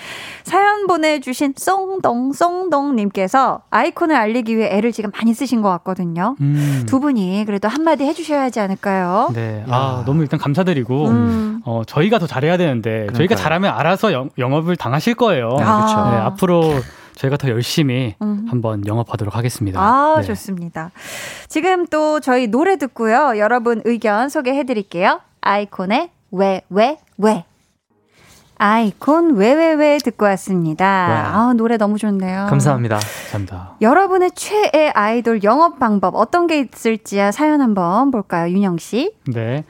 [0.43, 6.37] 사연 보내주신 쏭동 쏭동님께서 아이콘을 알리기 위해 애를 지금 많이 쓰신 것 같거든요.
[6.41, 6.85] 음.
[6.87, 9.31] 두 분이 그래도 한마디 해주셔야 하지 않을까요?
[9.35, 11.61] 네, 아 너무 일단 감사드리고 음.
[11.65, 13.17] 어, 저희가 더 잘해야 되는데 그러니까요.
[13.19, 15.57] 저희가 잘하면 알아서 영, 영업을 당하실 거예요.
[15.61, 15.77] 아.
[15.85, 16.11] 그렇죠.
[16.11, 16.75] 네, 앞으로
[17.17, 18.47] 저희가 더 열심히 음.
[18.49, 19.81] 한번 영업하도록 하겠습니다.
[19.81, 20.27] 아, 네.
[20.27, 20.91] 좋습니다.
[21.49, 23.39] 지금 또 저희 노래 듣고요.
[23.39, 25.21] 여러분 의견 소개해 드릴게요.
[25.41, 27.45] 아이콘의 왜, 왜, 왜.
[28.57, 30.87] 아이콘 왜왜왜 듣고 왔습니다.
[30.87, 32.47] 아, 노래 너무 좋네요.
[32.49, 32.99] 감사합니다.
[33.33, 33.77] 감사합니다.
[33.81, 39.13] 여러분의 최애 아이돌 영업 방법 어떤 게 있을지 사연 한번 볼까요, 윤영 씨?
[39.27, 39.65] 네.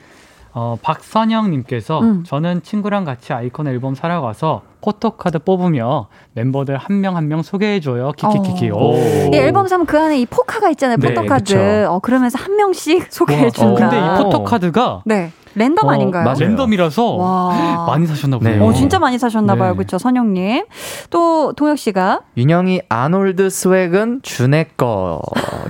[0.57, 2.25] 어, 박선영님께서 음.
[2.25, 8.13] 저는 친구랑 같이 아이콘 앨범 사러 가서 포토카드 뽑으며 멤버들 한 명 한명 소개해줘요.
[8.13, 8.71] 키키키키.
[8.71, 8.77] 어.
[8.77, 8.95] 오.
[9.33, 10.97] 이 앨범 사면 그 안에 이 포카가 있잖아요.
[10.99, 11.55] 네, 포토카드.
[11.55, 13.87] 네, 어, 그러면서 한 명씩 소개해준다.
[13.87, 15.33] 어, 근데 이 포토카드가 네.
[15.57, 16.25] 랜덤 어, 아닌가요?
[16.25, 16.39] 맞아요.
[16.41, 17.85] 랜덤이라서 와.
[17.89, 18.59] 많이 사셨나 보네요.
[18.59, 18.65] 네.
[18.65, 19.71] 어, 진짜 많이 사셨나 봐요.
[19.73, 19.77] 네.
[19.77, 20.65] 그렇죠, 선영님.
[21.11, 25.21] 또 동혁 씨가 윤형이 아놀드 swag은 준회 거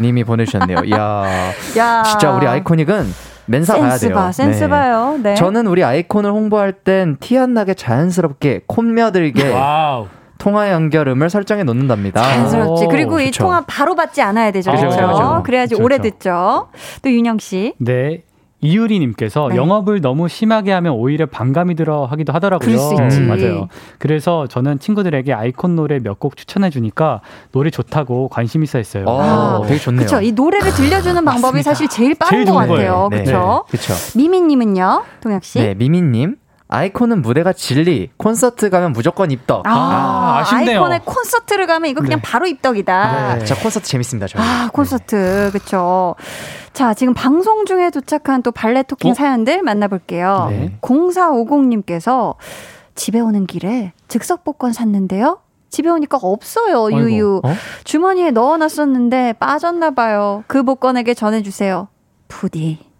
[0.00, 0.90] 님이 보내주셨네요.
[0.90, 1.24] 야,
[1.78, 3.04] 야, 진짜 우리 아이코닉은
[3.46, 4.14] 맨사 가야 돼요.
[4.14, 4.68] 봐, 센스 네.
[4.68, 5.18] 봐요.
[5.22, 5.34] 네.
[5.34, 10.06] 저는 우리 아이콘을 홍보할 땐 티 안 나게 자연스럽게 콘며들게 wow.
[10.38, 12.20] 통화 연결음을 설정해 놓는답니다.
[12.22, 12.86] 자연스럽지.
[12.90, 14.72] 그리고 이 통화 바로 받지 않아야 되죠.
[14.72, 15.42] 그렇죠.
[15.44, 16.68] 그래야지 오래 듣죠.
[17.02, 17.74] 또 윤영 씨.
[17.78, 18.23] 네.
[18.64, 19.56] 이유리님께서 네.
[19.56, 22.66] 영업을 너무 심하게 하면 오히려 반감이 들어 하기도 하더라고요.
[22.66, 23.20] 그럴 수 있지.
[23.20, 23.68] 음, 맞아요.
[23.98, 27.20] 그래서 저는 친구들에게 아이콘 노래 몇 곡 추천해 주니까
[27.52, 29.04] 노래 좋다고 관심 있어 했어요.
[29.08, 30.06] 아, 되게 좋네요.
[30.06, 30.22] 그렇죠.
[30.22, 33.08] 이 노래를 들려주는 방법이 사실 제일 빠른 제일 것 같아요.
[33.10, 33.64] 그렇죠.
[33.66, 33.70] 네.
[33.70, 33.94] 그렇죠.
[34.16, 35.58] 미미님은요, 동혁 씨.
[35.58, 36.36] 네, 미미님.
[36.74, 39.66] 아이콘은 무대가 진리, 콘서트 가면 무조건 입덕.
[39.66, 42.22] 아, 아 쉽네요 아이콘의 콘서트를 가면 이거 그냥 네.
[42.22, 43.36] 바로 입덕이다.
[43.38, 43.44] 네.
[43.44, 44.38] 자, 콘서트 재밌습니다, 저.
[44.40, 45.14] 아, 콘서트.
[45.14, 45.50] 네.
[45.50, 46.16] 그쵸.
[46.72, 49.14] 자, 지금 방송 중에 도착한 또 발레 토킹 어?
[49.14, 50.48] 사연들 만나볼게요.
[50.50, 50.78] 네.
[50.80, 52.34] 0450님께서
[52.94, 55.38] 집에 오는 길에 즉석 복권 샀는데요.
[55.70, 57.00] 집에 오니까 없어요, 아이고.
[57.00, 57.40] 유유.
[57.44, 57.54] 어?
[57.84, 60.44] 주머니에 넣어놨었는데 빠졌나봐요.
[60.46, 61.88] 그 복권에게 전해주세요.
[62.28, 62.93] 부디.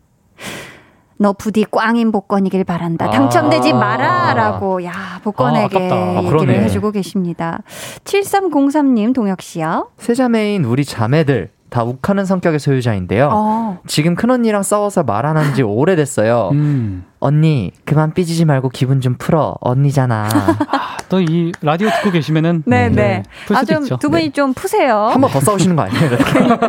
[1.18, 3.10] 너 부디 꽝인 복권이길 바란다.
[3.10, 7.62] 당첨되지 아~ 마라라고 야 복권에게 아, 얘기를 해주고 계십니다.
[8.04, 9.90] 7303님 동혁 씨요.
[9.98, 13.30] 세자매인 우리 자매들 다 욱하는 성격의 소유자인데요.
[13.32, 13.78] 어.
[13.88, 16.50] 지금 큰언니랑 싸워서 말 안 한 지 오래됐어요.
[16.52, 17.04] 음.
[17.18, 20.28] 언니 그만 삐지지 말고 기분 좀 풀어 언니잖아.
[20.70, 23.22] 아, 또이 라디오 듣고 계시면은 네네 네.
[23.48, 23.54] 네.
[23.56, 24.30] 아 좀 두 분이 네.
[24.30, 25.08] 좀 푸세요.
[25.10, 26.12] 한 번 더 싸우시는 거 아니에요?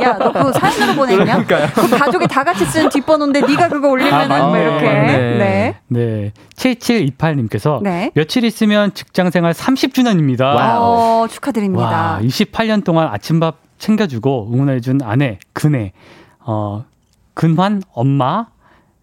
[0.02, 1.44] 야 너 그 사연으로 보냈냐?
[1.46, 5.38] 그 가족이 다 같이 쓴 뒷번호인데 네가 그거 올리면은 아, 뭐 이렇게 네.
[5.38, 5.76] 네.
[5.88, 6.32] 네.
[6.56, 8.12] 7728님께서 네.
[8.16, 10.42] 며칠 있으면 직장 생활 30주년입니다.
[10.42, 10.82] wow.
[11.24, 11.86] 어, 축하드립니다.
[11.86, 15.94] 와, 28년 동안 아침밥 챙겨주고 응원해준 아내, 그네,
[16.40, 16.86] 어,
[17.34, 18.48] 근환 엄마,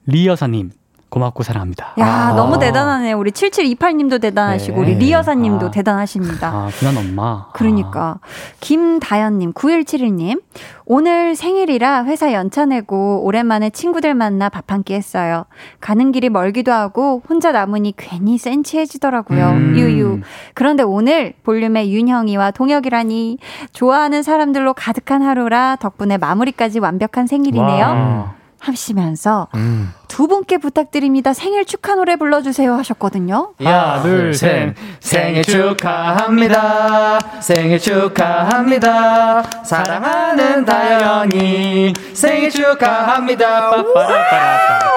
[0.07, 0.71] 리 여사님,
[1.13, 1.93] 고맙고 사랑합니다.
[1.99, 2.33] 야, 아.
[2.35, 3.19] 너무 대단하네요.
[3.19, 4.81] 우리 7728님도 대단하시고, 네.
[4.81, 5.71] 우리 리여사님도 아.
[5.71, 6.49] 대단하십니다.
[6.49, 7.49] 아, 그난 엄마.
[7.53, 8.17] 그러니까.
[8.23, 8.27] 아.
[8.61, 10.41] 김다연님, 9171님.
[10.87, 15.45] 오늘 생일이라 회사 연차 내고 오랜만에 친구들 만나 밥 한 끼 했어요.
[15.81, 19.49] 가는 길이 멀기도 하고 혼자 남으니 괜히 센치해지더라고요.
[19.51, 19.77] 음.
[19.77, 20.21] 유유.
[20.55, 23.37] 그런데 오늘 볼륨의 윤형이와 동혁이라니
[23.73, 27.85] 좋아하는 사람들로 가득한 하루라 덕분에 마무리까지 완벽한 생일이네요.
[27.85, 28.42] 와.
[28.63, 29.93] 하시면서 음.
[30.09, 31.33] 두 분께 부탁드립니다.
[31.33, 33.55] 생일 축하 노래 불러주세요 하셨거든요.
[33.59, 34.75] 하나, 둘, 셋.
[35.01, 37.19] 생일 축하합니다.
[37.41, 39.43] 생일 축하합니다.
[39.65, 43.71] 사랑하는 다영이 생일 축하합니다.
[43.71, 44.79] 빠빠라빠라.
[44.79, 44.92] 아, 네.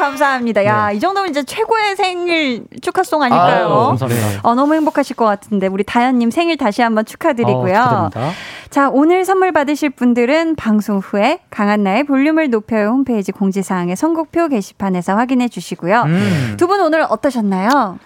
[0.00, 0.64] 감사합니다.
[0.64, 0.96] 야, 네.
[0.96, 3.66] 이 정도면 이제 최고의 생일 축하송 아닐까요?
[3.66, 4.40] 아유, 감사합니다.
[4.42, 8.10] 어, 너무 행복하실 것 같은데, 우리 다현님 생일 다시 한번 축하드리고요.
[8.14, 8.32] 어,
[8.70, 15.48] 자, 오늘 선물 받으실 분들은 방송 후에 강한나의 볼륨을 높여요 홈페이지 공지사항의 선곡표 게시판에서 확인해
[15.48, 16.02] 주시고요.
[16.02, 16.54] 음.
[16.56, 17.98] 두분 오늘 어떠셨나요?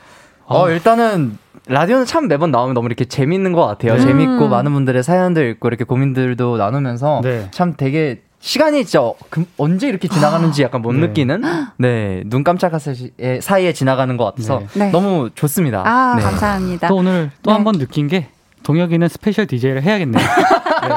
[0.47, 3.95] 어, 일단은 라디오는 참 매번 나오면 너무 이렇게 재밌는 것 같아요.
[3.95, 4.01] 음.
[4.01, 7.49] 재밌고 많은 분들의 사연들 읽고 이렇게 고민들도 나누면서 네.
[7.53, 11.07] 참 되게 시간이 진짜 그, 언제 이렇게 지나가는지 약간 못 네.
[11.07, 11.42] 느끼는
[11.78, 12.78] 네 눈 깜짝할
[13.40, 14.90] 사이에 지나가는 것 같아서 네.
[14.90, 15.82] 너무 좋습니다.
[15.86, 16.22] 아 네.
[16.22, 16.88] 감사합니다.
[16.88, 17.78] 또 오늘 또 한번 네.
[17.86, 18.28] 느낀 게
[18.64, 20.22] 동혁이는 스페셜 DJ를 해야겠네요.
[20.24, 20.95] 네.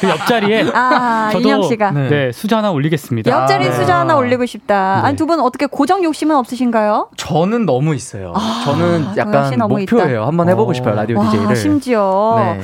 [0.00, 1.90] 그 옆자리에 아, 저도 씨가.
[1.92, 2.08] 네.
[2.08, 2.32] 네.
[2.32, 3.30] 수저 하나 올리겠습니다.
[3.30, 3.76] 옆자리에 아, 네.
[3.78, 5.02] 수저 하나 올리고 싶다.
[5.04, 7.08] 아니 두 분 어떻게 고정 욕심은 없으신가요?
[7.16, 8.32] 저는 너무 있어요.
[8.36, 10.20] 아, 저는 약간 목표예요.
[10.20, 10.26] 있다.
[10.26, 11.56] 한번 해보고 싶어요 라디오 와, DJ를.
[11.56, 12.56] 심지어.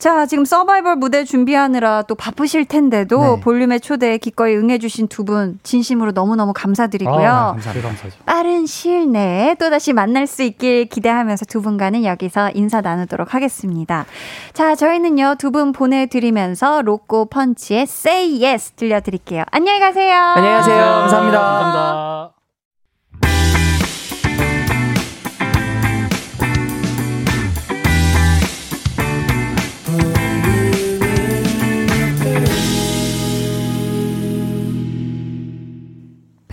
[0.00, 0.02] 네.
[0.02, 3.40] 자, 지금 서바이벌 무대 준비하느라 또 바쁘실 텐데도 네.
[3.40, 7.28] 볼륨의 초대에 기꺼이 응해주신 두 분 진심으로 너무너무 감사드리고요.
[7.28, 7.88] 아, 감사합니다.
[7.88, 8.16] 감사죠.
[8.24, 14.06] 빠른 시일 내에 또다시 만날 수 있길 기대하면서 두 분과는 여기서 인사 나누도록 하겠습니다.
[14.54, 19.44] 자, 저희는요, 두 분 보내드리면서 로꼬 펀치의 Say Yes 들려드릴게요.
[19.50, 20.14] 안녕히 가세요.
[20.16, 20.76] 안녕히 가세요.
[20.76, 21.38] 감사합니다.
[21.40, 22.39] 감사합니다.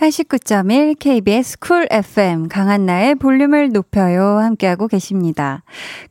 [0.08, 5.64] 89.1 KBS 쿨 FM 강한나의 볼륨을 높여요 함께하고 계십니다.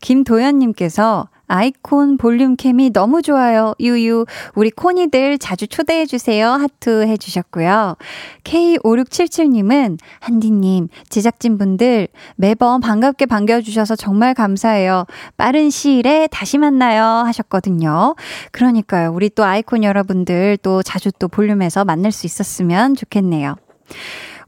[0.02, 3.72] 김도현님께서 아이콘 볼륨 캠이 너무 좋아요.
[3.80, 4.26] 유유.
[4.54, 6.46] 우리 코니들 자주 초대해주세요.
[6.46, 7.96] 하트 해주셨고요.
[8.44, 15.06] K5677님은, 한디님, 제작진분들 매번 반갑게 반겨주셔서 정말 감사해요.
[15.38, 17.02] 빠른 시일에 다시 만나요.
[17.26, 18.16] 하셨거든요.
[18.50, 19.12] 그러니까요.
[19.14, 23.56] 우리 또 아이콘 여러분들 또 자주 또 볼륨에서 만날 수 있었으면 좋겠네요.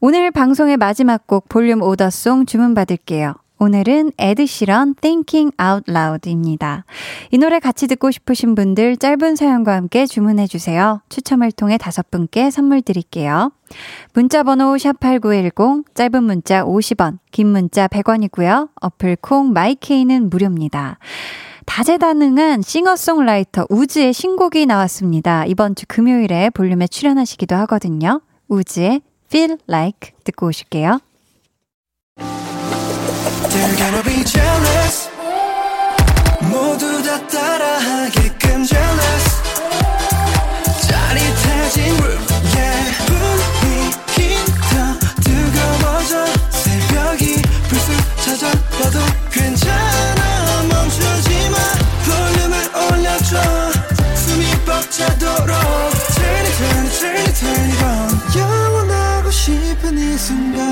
[0.00, 3.34] 오늘 방송의 마지막 곡 볼륨 오더송 주문 받을게요.
[3.60, 6.84] 오늘은 에드시런 Thinking Out Loud입니다.
[7.32, 11.02] 이 노래 같이 듣고 싶으신 분들 짧은 사연과 함께 주문해 주세요.
[11.08, 13.50] 추첨을 통해 다섯 분께 선물 드릴게요.
[14.14, 18.68] 문자 번호 샵8910 짧은 문자 50원, 긴 문자 100원이고요.
[18.80, 20.98] 어플 콩 마이케이는 무료입니다.
[21.66, 25.44] 다재다능한 싱어송라이터 우즈의 신곡이 나왔습니다.
[25.46, 28.20] 이번 주 금요일에 볼륨에 출연하시기도 하거든요.
[28.48, 31.00] 우즈의 Feel Like 듣고 오실게요.
[54.68, 55.97] 벅차도록
[59.48, 60.68] 싶은 이 순간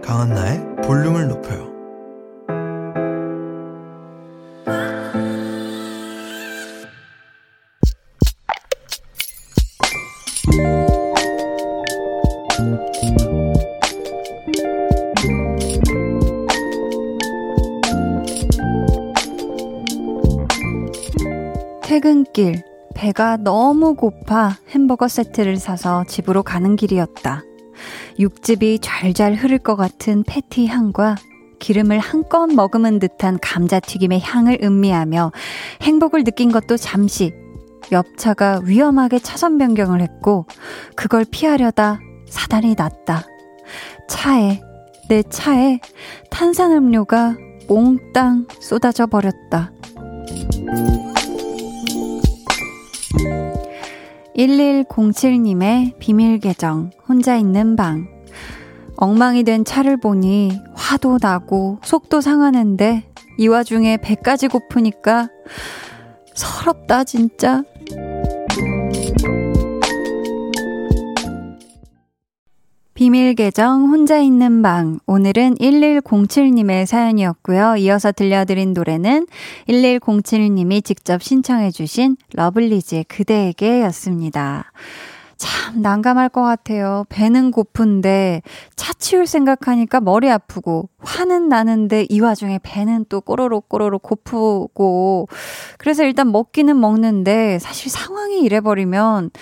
[0.00, 1.66] 강한나의 볼륨을 높여요.
[21.82, 22.62] 퇴근길,
[22.96, 27.42] 배가 너무 고파 햄버거 세트를 사서 집으로 가는 길이었다.
[28.18, 31.16] 육즙이 잘잘 흐를 것 같은 패티 향과
[31.58, 35.32] 기름을 한껏 머금은 듯한 감자튀김의 향을 음미하며
[35.82, 37.34] 행복을 느낀 것도 잠시
[37.92, 40.46] 옆차가 위험하게 차선 변경을 했고
[40.96, 43.24] 그걸 피하려다 사단이 났다.
[44.08, 44.62] 차에
[45.10, 45.80] 내 차에
[46.30, 47.36] 탄산음료가
[47.68, 49.70] 몽땅 쏟아져 버렸다.
[54.36, 58.08] 1107님의 비밀 계정, 혼자 있는 방.
[58.96, 63.04] 엉망이 된 차를 보니 화도 나고 속도 상하는데
[63.38, 65.28] 이 와중에 배까지 고프니까
[66.34, 67.62] 서럽다, 진짜.
[72.96, 75.00] 비밀 계정 혼자 있는 방.
[75.06, 77.76] 오늘은 1107님의 사연이었고요.
[77.76, 79.26] 이어서 들려드린 노래는
[79.68, 84.72] 1107님이 직접 신청해 주신 러블리즈의 그대에게 였습니다.
[85.36, 87.04] 참 난감할 것 같아요.
[87.10, 88.40] 배는 고픈데
[88.76, 95.28] 차 치울 생각하니까 머리 아프고 화는 나는데 이 와중에 배는 또 꼬로록 꼬로록 고프고
[95.76, 99.32] 그래서 일단 먹기는 먹는데 사실 상황이 이래버리면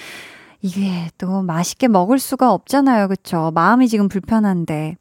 [0.64, 3.08] 이게 또 맛있게 먹을 수가 없잖아요.
[3.08, 3.50] 그쵸?
[3.54, 4.96] 마음이 지금 불편한데.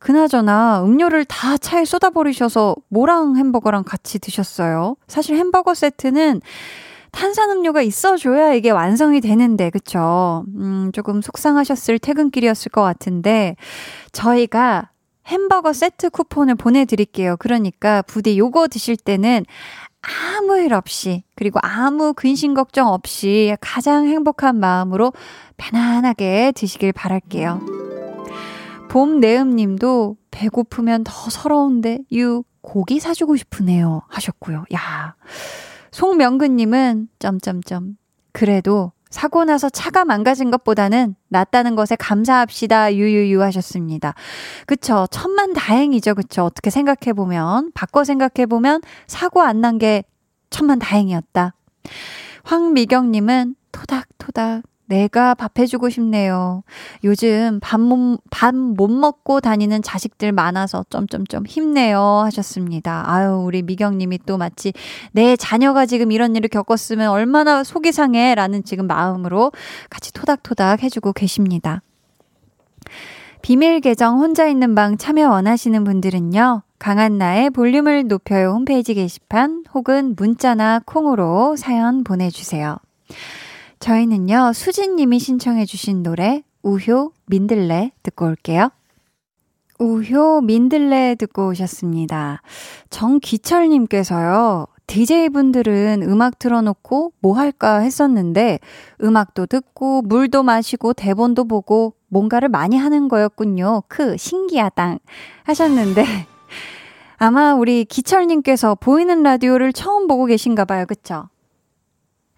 [0.00, 4.96] 그나저나 음료를 다 차에 쏟아버리셔서 뭐랑 햄버거랑 같이 드셨어요?
[5.06, 6.42] 사실 햄버거 세트는
[7.12, 10.44] 탄산음료가 있어줘야 이게 완성이 되는데, 그쵸?
[10.54, 13.56] 음, 조금 속상하셨을 퇴근길이었을 것 같은데,
[14.12, 14.90] 저희가
[15.26, 17.38] 햄버거 세트 쿠폰을 보내드릴게요.
[17.38, 19.46] 그러니까 부디 요거 드실 때는
[20.08, 25.12] 아무 일 없이, 그리고 아무 근심 걱정 없이 가장 행복한 마음으로
[25.56, 27.60] 편안하게 드시길 바랄게요.
[28.90, 34.02] 봄내음 님도 배고프면 더 서러운데, 유, 고기 사주고 싶으네요.
[34.08, 34.64] 하셨고요.
[34.74, 35.14] 야.
[35.90, 37.96] 송명근 님은, 점점점.
[38.32, 42.94] 그래도 사고 나서 차가 망가진 것보다는 낫다는 것에 감사합시다.
[42.94, 44.14] 유유유 하셨습니다.
[44.66, 45.06] 그쵸.
[45.10, 46.14] 천만 다행이죠.
[46.14, 46.44] 그쵸.
[46.44, 50.04] 어떻게 생각해보면, 바꿔 생각해보면, 사고 안 난 게
[50.50, 51.54] 천만 다행이었다.
[52.44, 56.62] 황미경님은 토닥토닥 내가 밥 해주고 싶네요.
[57.04, 63.04] 요즘 밥 못, 밥 못 먹고 다니는 자식들 많아서 점점점 힘내요 하셨습니다.
[63.06, 64.72] 아유, 우리 미경님이 또 마치
[65.12, 69.52] 내 자녀가 지금 이런 일을 겪었으면 얼마나 속이 상해 라는 지금 마음으로
[69.90, 71.82] 같이 토닥토닥 해주고 계십니다.
[73.42, 76.62] 비밀 계정 혼자 있는 방 참여 원하시는 분들은요.
[76.78, 82.78] 강한나의 볼륨을 높여요 홈페이지 게시판 혹은 문자나 콩으로 사연 보내주세요.
[83.80, 88.70] 저희는요, 수진님이 신청해주신 노래, 우효, 민들레 듣고 올게요.
[89.78, 92.42] 우효, 민들레 듣고 오셨습니다.
[92.90, 98.58] 정기철님께서요, DJ분들은 음악 틀어놓고 뭐 할까 했었는데,
[99.02, 103.82] 음악도 듣고, 물도 마시고, 대본도 보고, 뭔가를 많이 하는 거였군요.
[103.86, 104.98] 크, 신기하당.
[105.44, 106.04] 하셨는데,
[107.18, 110.86] 아마 우리 기철님께서 보이는 라디오를 처음 보고 계신가 봐요.
[110.86, 111.28] 그쵸?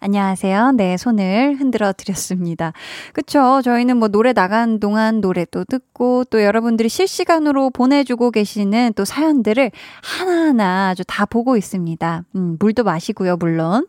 [0.03, 0.71] 안녕하세요.
[0.77, 2.73] 네, 손을 흔들어 드렸습니다.
[3.13, 3.61] 그쵸.
[3.63, 9.69] 저희는 뭐 노래 나간 동안 노래도 듣고 또 여러분들이 실시간으로 보내주고 계시는 또 사연들을
[10.01, 12.23] 하나하나 아주 다 보고 있습니다.
[12.35, 13.85] 음, 물도 마시고요, 물론.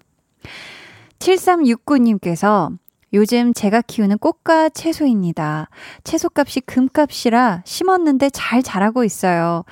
[1.19, 2.77] 7369님께서
[3.15, 5.69] 요즘 제가 키우는 꽃과 채소입니다.
[6.05, 9.65] 채소값이 금값이라 심었는데 잘 자라고 있어요.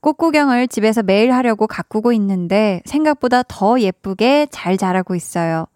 [0.00, 5.66] 꽃 구경을 집에서 매일 하려고 가꾸고 있는데 생각보다 더 예쁘게 잘 자라고 있어요.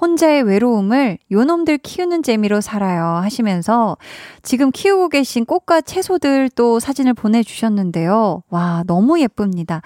[0.00, 3.96] 혼자의 외로움을 요놈들 키우는 재미로 살아요 하시면서
[4.42, 8.42] 지금 키우고 계신 꽃과 채소들 또 사진을 보내주셨는데요.
[8.50, 9.82] 와, 너무 예쁩니다.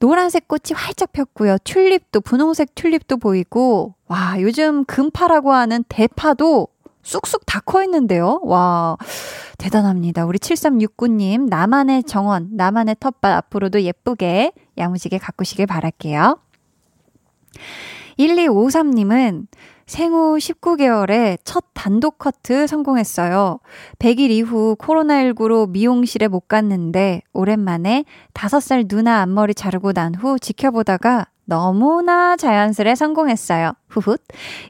[0.00, 1.58] 노란색 꽃이 활짝 폈고요.
[1.64, 6.68] 튤립도, 분홍색 튤립도 보이고, 와, 요즘 금파라고 하는 대파도
[7.02, 8.40] 쑥쑥 다 커 있는데요.
[8.44, 8.96] 와,
[9.58, 10.26] 대단합니다.
[10.26, 16.38] 우리 7369님, 나만의 정원, 나만의 텃밭 앞으로도 예쁘게 야무지게 가꾸시길 바랄게요.
[18.18, 19.46] 1253님은
[19.86, 23.58] 생후 19개월에 첫 단독 커트 성공했어요.
[23.98, 32.36] 100일 이후 코로나19로 미용실에 못 갔는데 오랜만에 5살 누나 앞머리 자르고 난 후 지켜보다가 너무나
[32.36, 33.72] 자연스레 성공했어요.
[33.88, 34.16] 후훗.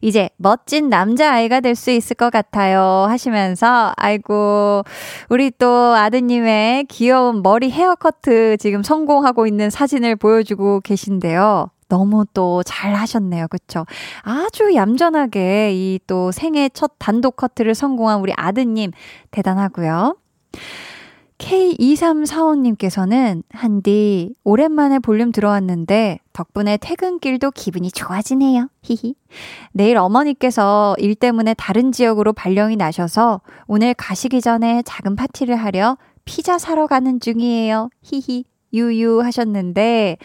[0.01, 2.81] 이제 멋진 남자아이가 될 수 있을 것 같아요.
[3.09, 4.83] 하시면서, 아이고,
[5.29, 11.71] 우리 또 아드님의 귀여운 머리 헤어커트 지금 성공하고 있는 사진을 보여주고 계신데요.
[11.89, 13.47] 너무 또 잘 하셨네요.
[13.49, 13.85] 그쵸?
[14.23, 18.91] 아주 얌전하게 이 또 생애 첫 단독 커트를 성공한 우리 아드님
[19.31, 20.17] 대단하고요.
[21.39, 28.69] K2345님께서는 한디 오랜만에 볼륨 들어왔는데 덕분에 퇴근길도 기분이 좋아지네요.
[28.83, 29.15] 히히.
[29.73, 36.59] 내일 어머니께서 일 때문에 다른 지역으로 발령이 나셔서 오늘 가시기 전에 작은 파티를 하려 피자
[36.59, 37.91] 사러 가는 중이에요.
[38.03, 38.45] 히히.
[38.73, 40.17] 유유 하셨는데,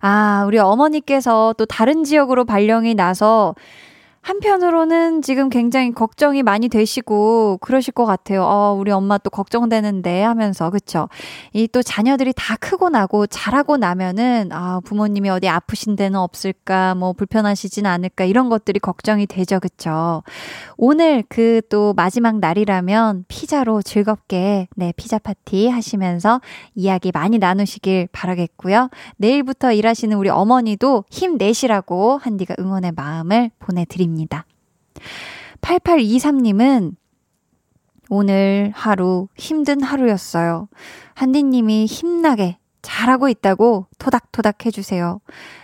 [0.00, 3.54] 아, 우리 어머니께서 또 다른 지역으로 발령이 나서
[4.24, 8.42] 한편으로는 지금 굉장히 걱정이 많이 되시고 그러실 것 같아요.
[8.42, 11.08] 어, 우리 엄마 또 걱정되는데 하면서 그쵸?
[11.52, 17.12] 이 또 자녀들이 다 크고 나고 자라고 나면은 아 부모님이 어디 아프신 데는 없을까 뭐
[17.12, 20.22] 불편하시진 않을까 이런 것들이 걱정이 되죠, 그쵸?
[20.76, 26.40] 오늘 그 또 마지막 날이라면 피자로 즐겁게 네 피자 파티 하시면서
[26.74, 28.90] 이야기 많이 나누시길 바라겠고요.
[29.16, 34.13] 내일부터 일하시는 우리 어머니도 힘 내시라고 한디가 응원의 마음을 보내드립니다.
[34.14, 34.46] 드립니다.
[35.60, 36.94] 8823님은
[38.10, 40.68] 오늘 하루 힘든 하루였어요.
[41.14, 45.20] 한디님이 힘나게 잘하고 있다고 토닥토닥 해주세요.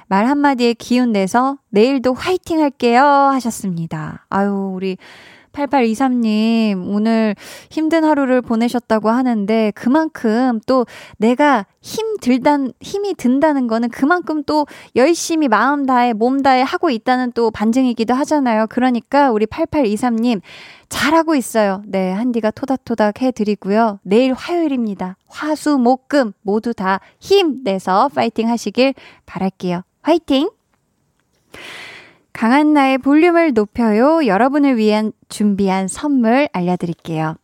[0.08, 4.26] 말 한마디에 기운 내서 내일도 화이팅 할게요 하셨습니다.
[4.30, 4.96] 아유, 우리
[5.52, 7.34] 8823님, 오늘
[7.70, 10.86] 힘든 하루를 보내셨다고 하는데, 그만큼 또
[11.18, 17.32] 내가 힘 들단, 힘이 든다는 거는 그만큼 또 열심히 마음 다해, 몸 다해 하고 있다는
[17.32, 18.66] 또 반증이기도 하잖아요.
[18.68, 20.40] 그러니까 우리 8823님,
[20.88, 21.82] 잘하고 있어요.
[21.86, 24.00] 네, 한디가 토닥토닥 해드리고요.
[24.02, 25.16] 내일 화요일입니다.
[25.28, 28.94] 화수, 목, 금 모두 다 힘내서 파이팅 하시길
[29.26, 29.82] 바랄게요.
[30.02, 30.50] 화이팅!
[32.40, 34.24] 강한나의 볼륨을 높여요.
[34.24, 37.34] 여러분을 위한 준비한 선물 알려드릴게요.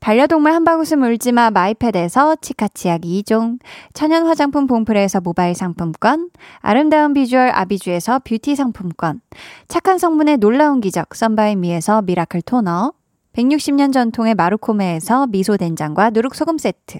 [0.00, 3.60] 반려동물 한바구스 물지마 마이패드에서 치카치약 2종,
[3.92, 9.20] 천연 화장품 봉프레에서 모바일 상품권, 아름다운 비주얼 아비주에서 뷰티 상품권,
[9.68, 12.92] 착한 성분의 놀라운 기적 썬바이미에서 miracle toner,
[13.34, 16.98] 160년 전통의 마루코메에서 미소 된장과 누룩소금 세트,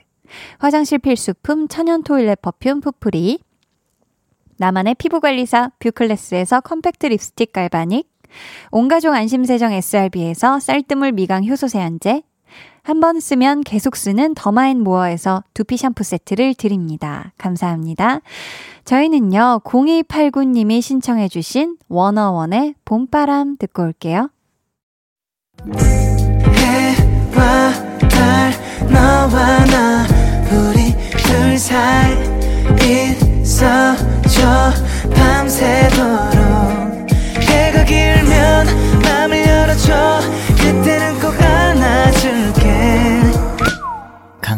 [0.60, 3.40] 화장실 필수품 천연 toilet perfume 푸프리,
[4.64, 8.08] 나만의 피부관리사 뷰클래스에서 컴팩트 립스틱 galvanic,
[8.70, 12.22] 온가족 안심세정 SRB에서 쌀뜨물 미강 효소 세안제,
[12.82, 17.34] 한 번 쓰면 계속 쓰는 더마앤모어에서 두피 샴푸 세트를 드립니다.
[17.36, 18.20] 감사합니다.
[18.86, 24.30] 저희는요, 0289님이 신청해주신 워너원의 봄바람 듣고 올게요.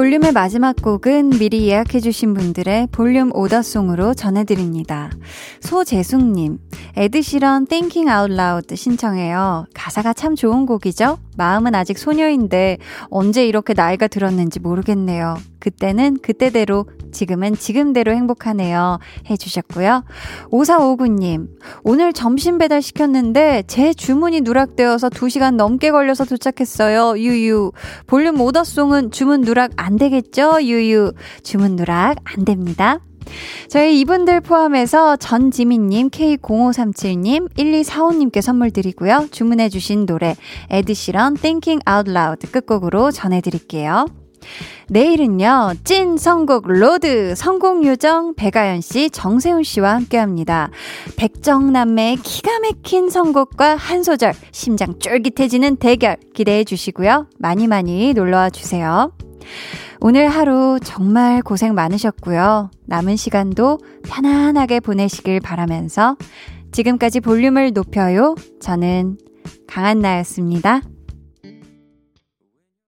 [0.00, 5.10] 볼륨의 마지막 곡은 미리 예약해주신 분들의 볼륨 오더송으로 전해드립니다.
[5.60, 6.56] 소재숙님,
[6.96, 9.66] 에드시런 Thinking Out Loud 신청해요.
[9.74, 11.18] 가사가 참 좋은 곡이죠?
[11.36, 12.78] 마음은 아직 소녀인데
[13.10, 15.36] 언제 이렇게 나이가 들었는지 모르겠네요.
[15.58, 18.98] 그때는 그때대로, 지금은 지금대로 행복하네요.
[19.28, 20.04] 해주셨고요.
[20.50, 21.48] 5459님,
[21.82, 27.18] 오늘 점심 배달 시켰는데 제 주문이 누락되어서 2시간 넘게 걸려서 도착했어요.
[27.18, 27.72] 유유.
[28.06, 30.62] 볼륨 오더송은 주문 누락 안 되겠죠?
[30.62, 31.12] 유유.
[31.42, 33.00] 주문 누락 안 됩니다.
[33.68, 39.28] 저희 이분들 포함해서 전지민님, K0537님, 1245님께 선물 드리고요.
[39.30, 40.34] 주문해주신 노래,
[40.70, 44.06] 에드시런 Thinking Out Loud 끝곡으로 전해드릴게요.
[44.88, 50.70] 내일은요, 찐 선곡 로드 성공 요정 배가연 씨, 정세훈 씨와 함께 합니다.
[51.16, 57.26] 백정남매의 기가 막힌 선곡과 한 소절, 심장 쫄깃해지는 대결 기대해 주시고요.
[57.38, 59.12] 많이 많이 놀러 와 주세요.
[60.00, 62.70] 오늘 하루 정말 고생 많으셨고요.
[62.86, 63.78] 남은 시간도
[64.08, 66.16] 편안하게 보내시길 바라면서
[66.72, 68.34] 지금까지 볼륨을 높여요.
[68.60, 69.18] 저는
[69.66, 70.80] 강한나였습니다.